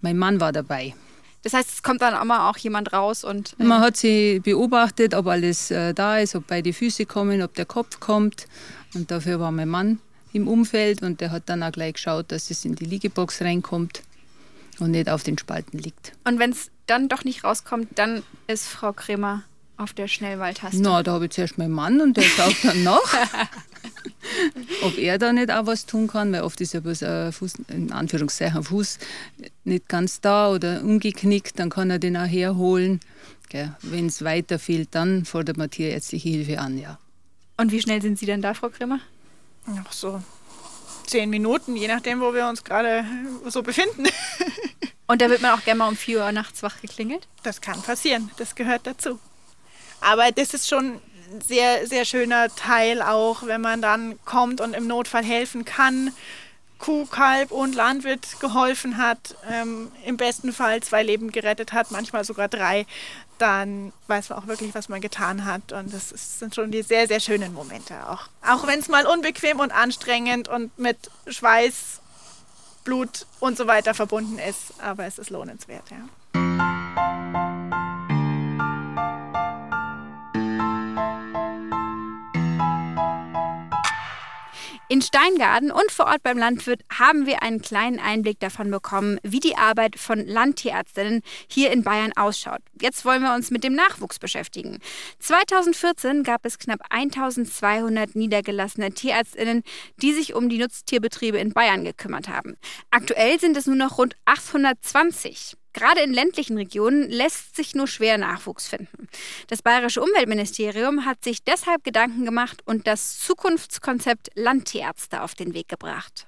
Mein 0.00 0.18
Mann 0.18 0.40
war 0.40 0.52
dabei. 0.52 0.94
Das 1.42 1.54
heißt, 1.54 1.70
es 1.70 1.82
kommt 1.82 2.02
dann 2.02 2.20
immer 2.20 2.48
auch 2.48 2.56
jemand 2.56 2.92
raus 2.92 3.24
und. 3.24 3.54
Äh 3.58 3.64
Man 3.64 3.80
hat 3.80 3.96
sie 3.96 4.40
beobachtet, 4.40 5.14
ob 5.14 5.26
alles 5.26 5.70
äh, 5.70 5.92
da 5.92 6.18
ist, 6.18 6.34
ob 6.36 6.46
beide 6.46 6.72
Füße 6.72 7.06
kommen, 7.06 7.42
ob 7.42 7.54
der 7.54 7.66
Kopf 7.66 7.98
kommt. 8.00 8.46
Und 8.94 9.10
dafür 9.10 9.40
war 9.40 9.50
mein 9.50 9.68
Mann 9.68 9.98
im 10.32 10.48
Umfeld 10.48 11.02
und 11.02 11.20
der 11.20 11.30
hat 11.30 11.44
dann 11.46 11.62
auch 11.62 11.72
gleich 11.72 11.94
geschaut, 11.94 12.30
dass 12.32 12.50
es 12.50 12.64
in 12.64 12.74
die 12.74 12.84
Liegebox 12.84 13.42
reinkommt 13.42 14.02
und 14.78 14.92
nicht 14.92 15.08
auf 15.08 15.22
den 15.22 15.36
Spalten 15.38 15.78
liegt. 15.78 16.12
Und 16.24 16.38
wenn 16.38 16.52
es 16.52 16.70
dann 16.86 17.08
doch 17.08 17.24
nicht 17.24 17.44
rauskommt, 17.44 17.88
dann 17.96 18.22
ist 18.46 18.66
Frau 18.66 18.92
Kremer 18.92 19.42
auf 19.76 19.92
der 19.92 20.08
Schnellwahltaste. 20.08 20.80
Na, 20.80 21.02
da 21.02 21.12
habe 21.12 21.26
ich 21.26 21.32
zuerst 21.32 21.58
meinen 21.58 21.72
Mann 21.72 22.00
und 22.00 22.16
der 22.16 22.22
schaut 22.22 22.56
dann 22.62 22.82
nach, 22.82 23.00
ob 24.82 24.98
er 24.98 25.18
da 25.18 25.32
nicht 25.32 25.50
auch 25.50 25.66
was 25.66 25.86
tun 25.86 26.06
kann, 26.06 26.32
weil 26.32 26.42
oft 26.42 26.60
ist 26.60 26.74
ja 26.74 26.80
bloß 26.80 27.02
ein 27.02 27.32
Fuß, 27.32 27.54
in 27.68 27.92
Anführungszeichen 27.92 28.58
ein 28.58 28.64
Fuß 28.64 28.98
nicht 29.64 29.88
ganz 29.88 30.20
da 30.20 30.50
oder 30.50 30.82
umgeknickt, 30.82 31.58
dann 31.58 31.70
kann 31.70 31.90
er 31.90 31.98
den 31.98 32.16
auch 32.16 32.26
herholen. 32.26 33.00
Wenn 33.82 34.06
es 34.06 34.24
weiter 34.24 34.58
fehlt, 34.58 34.94
dann 34.94 35.26
fordert 35.26 35.58
man 35.58 35.68
tierärztliche 35.68 36.28
Hilfe 36.30 36.58
an, 36.58 36.78
ja. 36.78 36.98
Und 37.58 37.70
wie 37.70 37.82
schnell 37.82 38.00
sind 38.00 38.18
Sie 38.18 38.24
denn 38.24 38.40
da, 38.40 38.54
Frau 38.54 38.70
Kremer? 38.70 39.00
Noch 39.66 39.92
so 39.92 40.22
zehn 41.06 41.28
Minuten, 41.28 41.76
je 41.76 41.88
nachdem, 41.88 42.20
wo 42.20 42.32
wir 42.32 42.48
uns 42.48 42.64
gerade 42.64 43.04
so 43.48 43.62
befinden. 43.62 44.06
Und 45.06 45.20
da 45.20 45.28
wird 45.28 45.42
man 45.42 45.50
auch 45.52 45.62
gerne 45.64 45.78
mal 45.78 45.88
um 45.88 45.96
4 45.96 46.20
Uhr 46.20 46.32
nachts 46.32 46.62
wach 46.62 46.80
geklingelt? 46.80 47.28
Das 47.42 47.60
kann 47.60 47.82
passieren, 47.82 48.30
das 48.38 48.54
gehört 48.54 48.86
dazu. 48.86 49.18
Aber 50.00 50.32
das 50.32 50.54
ist 50.54 50.68
schon 50.68 51.00
sehr, 51.40 51.86
sehr 51.86 52.04
schöner 52.04 52.54
Teil 52.54 53.02
auch, 53.02 53.46
wenn 53.46 53.60
man 53.60 53.82
dann 53.82 54.18
kommt 54.24 54.60
und 54.60 54.74
im 54.74 54.86
Notfall 54.86 55.24
helfen 55.24 55.64
kann. 55.64 56.12
Kuh, 56.78 57.06
Kalb 57.06 57.52
und 57.52 57.76
Landwirt 57.76 58.40
geholfen 58.40 58.98
hat, 58.98 59.36
ähm, 59.48 59.92
im 60.04 60.16
besten 60.16 60.52
Fall 60.52 60.82
zwei 60.82 61.04
Leben 61.04 61.30
gerettet 61.30 61.72
hat, 61.72 61.92
manchmal 61.92 62.24
sogar 62.24 62.48
drei, 62.48 62.86
dann 63.38 63.92
weiß 64.08 64.30
man 64.30 64.38
auch 64.38 64.46
wirklich, 64.48 64.74
was 64.74 64.88
man 64.88 65.00
getan 65.00 65.44
hat. 65.44 65.72
Und 65.72 65.94
das 65.94 66.10
ist, 66.10 66.40
sind 66.40 66.54
schon 66.54 66.72
die 66.72 66.82
sehr, 66.82 67.06
sehr 67.06 67.20
schönen 67.20 67.54
Momente 67.54 68.08
auch. 68.08 68.28
Auch 68.44 68.66
wenn 68.66 68.80
es 68.80 68.88
mal 68.88 69.06
unbequem 69.06 69.60
und 69.60 69.70
anstrengend 69.70 70.48
und 70.48 70.76
mit 70.76 71.10
Schweiß, 71.28 72.00
Blut 72.84 73.26
und 73.38 73.56
so 73.56 73.68
weiter 73.68 73.94
verbunden 73.94 74.38
ist. 74.38 74.74
Aber 74.80 75.04
es 75.04 75.18
ist 75.18 75.30
lohnenswert, 75.30 75.88
ja. 75.90 76.08
In 84.92 85.00
Steingarten 85.00 85.70
und 85.70 85.90
vor 85.90 86.04
Ort 86.04 86.22
beim 86.22 86.36
Landwirt 86.36 86.82
haben 86.92 87.24
wir 87.24 87.42
einen 87.42 87.62
kleinen 87.62 87.98
Einblick 87.98 88.38
davon 88.40 88.70
bekommen, 88.70 89.18
wie 89.22 89.40
die 89.40 89.56
Arbeit 89.56 89.98
von 89.98 90.26
Landtierärztinnen 90.26 91.22
hier 91.48 91.70
in 91.70 91.82
Bayern 91.82 92.12
ausschaut. 92.14 92.60
Jetzt 92.78 93.06
wollen 93.06 93.22
wir 93.22 93.32
uns 93.32 93.50
mit 93.50 93.64
dem 93.64 93.72
Nachwuchs 93.72 94.18
beschäftigen. 94.18 94.80
2014 95.18 96.24
gab 96.24 96.44
es 96.44 96.58
knapp 96.58 96.80
1200 96.90 98.14
niedergelassene 98.16 98.92
Tierärztinnen, 98.92 99.62
die 100.02 100.12
sich 100.12 100.34
um 100.34 100.50
die 100.50 100.58
Nutztierbetriebe 100.58 101.38
in 101.38 101.54
Bayern 101.54 101.86
gekümmert 101.86 102.28
haben. 102.28 102.58
Aktuell 102.90 103.40
sind 103.40 103.56
es 103.56 103.66
nur 103.66 103.76
noch 103.76 103.96
rund 103.96 104.14
820. 104.26 105.56
Gerade 105.72 106.00
in 106.00 106.12
ländlichen 106.12 106.56
Regionen 106.56 107.08
lässt 107.08 107.56
sich 107.56 107.74
nur 107.74 107.86
schwer 107.86 108.18
Nachwuchs 108.18 108.68
finden. 108.68 109.08
Das 109.48 109.62
Bayerische 109.62 110.02
Umweltministerium 110.02 111.04
hat 111.04 111.24
sich 111.24 111.42
deshalb 111.42 111.84
Gedanken 111.84 112.24
gemacht 112.24 112.62
und 112.66 112.86
das 112.86 113.18
Zukunftskonzept 113.20 114.30
Landtierärzte 114.34 115.22
auf 115.22 115.34
den 115.34 115.54
Weg 115.54 115.68
gebracht. 115.68 116.26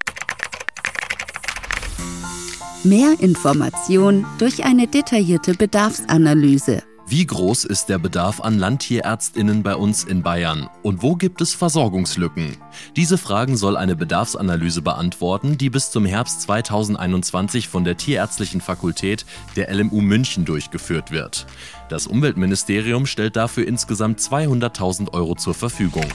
Mehr 2.85 3.14
Information 3.20 4.26
durch 4.38 4.64
eine 4.64 4.87
detaillierte 4.87 5.54
Bedarfsanalyse. 5.54 6.83
Wie 7.06 7.26
groß 7.26 7.66
ist 7.66 7.90
der 7.90 7.98
Bedarf 7.98 8.40
an 8.40 8.58
Landtierärztinnen 8.58 9.62
bei 9.62 9.76
uns 9.76 10.04
in 10.04 10.22
Bayern 10.22 10.70
und 10.82 11.02
wo 11.02 11.16
gibt 11.16 11.42
es 11.42 11.52
Versorgungslücken? 11.52 12.56
Diese 12.96 13.18
Fragen 13.18 13.58
soll 13.58 13.76
eine 13.76 13.94
Bedarfsanalyse 13.94 14.80
beantworten, 14.80 15.58
die 15.58 15.68
bis 15.68 15.90
zum 15.90 16.06
Herbst 16.06 16.40
2021 16.42 17.68
von 17.68 17.84
der 17.84 17.98
Tierärztlichen 17.98 18.62
Fakultät 18.62 19.26
der 19.54 19.72
LMU 19.74 20.00
München 20.00 20.46
durchgeführt 20.46 21.10
wird. 21.10 21.46
Das 21.90 22.06
Umweltministerium 22.06 23.04
stellt 23.04 23.36
dafür 23.36 23.68
insgesamt 23.68 24.18
200.000 24.20 25.12
Euro 25.12 25.34
zur 25.34 25.52
Verfügung. 25.52 26.06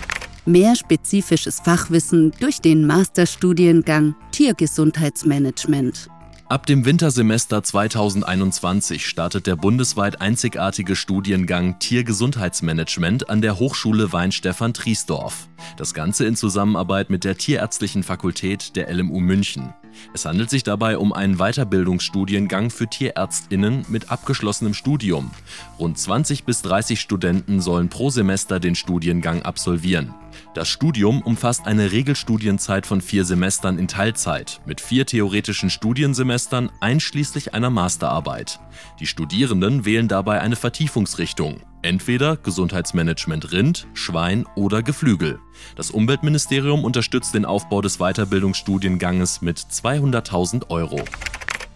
Mehr 0.47 0.75
spezifisches 0.75 1.59
Fachwissen 1.59 2.31
durch 2.39 2.61
den 2.61 2.87
Masterstudiengang 2.87 4.15
Tiergesundheitsmanagement. 4.31 6.09
Ab 6.49 6.65
dem 6.65 6.83
Wintersemester 6.83 7.61
2021 7.61 9.05
startet 9.05 9.45
der 9.45 9.55
bundesweit 9.55 10.19
einzigartige 10.19 10.95
Studiengang 10.95 11.77
Tiergesundheitsmanagement 11.77 13.29
an 13.29 13.43
der 13.43 13.59
Hochschule 13.59 14.11
Weinstefan 14.13 14.73
Triesdorf. 14.73 15.47
Das 15.77 15.93
Ganze 15.93 16.25
in 16.25 16.35
Zusammenarbeit 16.35 17.11
mit 17.11 17.23
der 17.23 17.37
Tierärztlichen 17.37 18.01
Fakultät 18.01 18.75
der 18.75 18.91
LMU 18.91 19.19
München. 19.19 19.75
Es 20.15 20.25
handelt 20.25 20.49
sich 20.49 20.63
dabei 20.63 20.97
um 20.97 21.13
einen 21.13 21.37
Weiterbildungsstudiengang 21.37 22.71
für 22.71 22.87
TierärztInnen 22.87 23.85
mit 23.87 24.09
abgeschlossenem 24.09 24.73
Studium. 24.73 25.29
Rund 25.77 25.99
20 25.99 26.45
bis 26.45 26.63
30 26.63 26.99
Studenten 26.99 27.61
sollen 27.61 27.89
pro 27.89 28.09
Semester 28.09 28.59
den 28.59 28.73
Studiengang 28.73 29.43
absolvieren. 29.43 30.15
Das 30.53 30.67
Studium 30.67 31.21
umfasst 31.21 31.65
eine 31.65 31.91
Regelstudienzeit 31.91 32.85
von 32.85 33.01
vier 33.01 33.25
Semestern 33.25 33.77
in 33.77 33.87
Teilzeit 33.87 34.61
mit 34.65 34.81
vier 34.81 35.05
theoretischen 35.05 35.69
Studiensemestern 35.69 36.71
einschließlich 36.79 37.53
einer 37.53 37.69
Masterarbeit. 37.69 38.59
Die 38.99 39.05
Studierenden 39.05 39.85
wählen 39.85 40.07
dabei 40.07 40.41
eine 40.41 40.55
Vertiefungsrichtung, 40.55 41.61
entweder 41.81 42.37
Gesundheitsmanagement 42.37 43.51
Rind, 43.51 43.87
Schwein 43.93 44.45
oder 44.55 44.83
Geflügel. 44.83 45.39
Das 45.75 45.91
Umweltministerium 45.91 46.83
unterstützt 46.83 47.33
den 47.33 47.45
Aufbau 47.45 47.81
des 47.81 47.97
Weiterbildungsstudienganges 47.97 49.41
mit 49.41 49.59
200.000 49.59 50.69
Euro. 50.69 51.01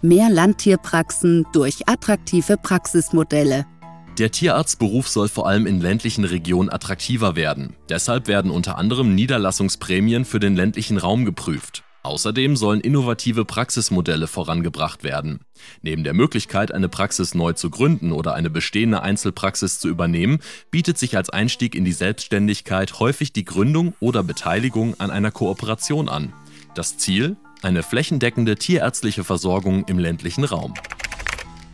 Mehr 0.02 0.30
Landtierpraxen 0.30 1.46
durch 1.54 1.88
attraktive 1.88 2.58
Praxismodelle. 2.58 3.66
Der 4.20 4.30
Tierarztberuf 4.30 5.08
soll 5.08 5.28
vor 5.28 5.48
allem 5.48 5.66
in 5.66 5.82
ländlichen 5.82 6.24
Regionen 6.24 6.70
attraktiver 6.70 7.36
werden. 7.36 7.76
Deshalb 7.90 8.28
werden 8.28 8.52
unter 8.52 8.78
anderem 8.78 9.16
Niederlassungsprämien 9.16 10.24
für 10.24 10.40
den 10.40 10.56
ländlichen 10.56 11.00
Raum 11.00 11.26
geprüft. 11.26 11.84
Außerdem 12.04 12.56
sollen 12.56 12.82
innovative 12.82 13.44
Praxismodelle 13.44 14.28
vorangebracht 14.28 15.04
werden. 15.04 15.40
Neben 15.82 16.04
der 16.04 16.14
Möglichkeit, 16.14 16.72
eine 16.72 16.90
Praxis 16.90 17.34
neu 17.34 17.54
zu 17.54 17.72
gründen 17.72 18.12
oder 18.12 18.36
eine 18.36 18.52
bestehende 18.52 19.02
Einzelpraxis 19.02 19.80
zu 19.80 19.88
übernehmen, 19.88 20.40
bietet 20.70 21.00
sich 21.00 21.18
als 21.18 21.32
Einstieg 21.32 21.74
in 21.74 21.86
die 21.86 21.94
Selbstständigkeit 21.94 23.00
häufig 23.00 23.34
die 23.34 23.46
Gründung 23.46 23.96
oder 24.00 24.22
Beteiligung 24.22 25.00
an 25.00 25.10
einer 25.10 25.32
Kooperation 25.32 26.08
an. 26.08 26.34
Das 26.76 26.98
Ziel? 26.98 27.36
Eine 27.64 27.82
flächendeckende 27.82 28.58
tierärztliche 28.58 29.24
Versorgung 29.24 29.86
im 29.88 29.98
ländlichen 29.98 30.44
Raum. 30.44 30.74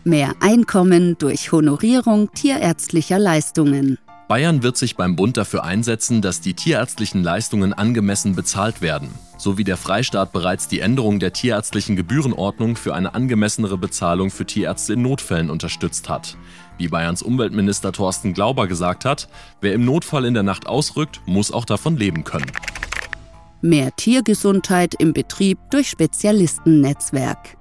Mehr 0.06 0.34
Einkommen 0.40 1.18
durch 1.18 1.52
Honorierung 1.52 2.32
tierärztlicher 2.32 3.20
Leistungen. 3.20 3.98
Bayern 4.30 4.64
wird 4.64 4.78
sich 4.78 4.96
beim 4.96 5.18
Bund 5.18 5.36
dafür 5.36 5.66
einsetzen, 5.66 6.22
dass 6.22 6.40
die 6.40 6.54
tierärztlichen 6.54 7.22
Leistungen 7.22 7.74
angemessen 7.74 8.34
bezahlt 8.34 8.82
werden, 8.82 9.10
so 9.38 9.58
wie 9.58 9.66
der 9.66 9.76
Freistaat 9.76 10.32
bereits 10.32 10.70
die 10.70 10.80
Änderung 10.80 11.20
der 11.20 11.34
tierärztlichen 11.34 11.98
Gebührenordnung 11.98 12.78
für 12.78 12.96
eine 12.96 13.14
angemessenere 13.14 13.78
Bezahlung 13.78 14.32
für 14.32 14.46
Tierärzte 14.46 14.94
in 14.94 15.02
Notfällen 15.02 15.50
unterstützt 15.50 16.08
hat. 16.08 16.38
Wie 16.78 16.88
Bayerns 16.88 17.22
Umweltminister 17.22 17.92
Thorsten 17.92 18.34
Glauber 18.34 18.68
gesagt 18.68 19.04
hat, 19.04 19.28
wer 19.60 19.74
im 19.74 19.84
Notfall 19.84 20.24
in 20.24 20.34
der 20.34 20.44
Nacht 20.44 20.66
ausrückt, 20.66 21.20
muss 21.26 21.52
auch 21.52 21.66
davon 21.66 21.98
leben 21.98 22.24
können. 22.24 22.52
Mehr 23.62 23.94
Tiergesundheit 23.98 24.94
im 24.94 25.12
Betrieb 25.12 25.60
durch 25.72 25.90
Spezialistennetzwerk. 25.90 27.59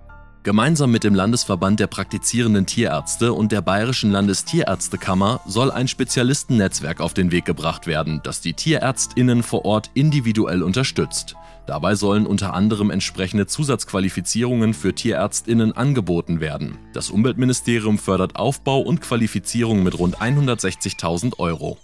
Gemeinsam 0.48 0.90
mit 0.90 1.04
dem 1.04 1.14
Landesverband 1.14 1.78
der 1.78 1.88
praktizierenden 1.88 2.64
Tierärzte 2.64 3.34
und 3.34 3.52
der 3.52 3.60
Bayerischen 3.60 4.10
Landestierärztekammer 4.10 5.42
soll 5.44 5.70
ein 5.70 5.88
Spezialistennetzwerk 5.88 7.02
auf 7.02 7.12
den 7.12 7.30
Weg 7.30 7.44
gebracht 7.44 7.86
werden, 7.86 8.22
das 8.24 8.40
die 8.40 8.54
Tierärztinnen 8.54 9.42
vor 9.42 9.66
Ort 9.66 9.90
individuell 9.92 10.62
unterstützt. 10.62 11.36
Dabei 11.66 11.96
sollen 11.96 12.26
unter 12.26 12.54
anderem 12.54 12.88
entsprechende 12.88 13.46
Zusatzqualifizierungen 13.46 14.72
für 14.72 14.94
Tierärztinnen 14.94 15.76
angeboten 15.76 16.40
werden. 16.40 16.78
Das 16.94 17.10
Umweltministerium 17.10 17.98
fördert 17.98 18.36
Aufbau 18.36 18.80
und 18.80 19.02
Qualifizierung 19.02 19.82
mit 19.82 19.98
rund 19.98 20.16
160.000 20.16 21.38
Euro. 21.38 21.76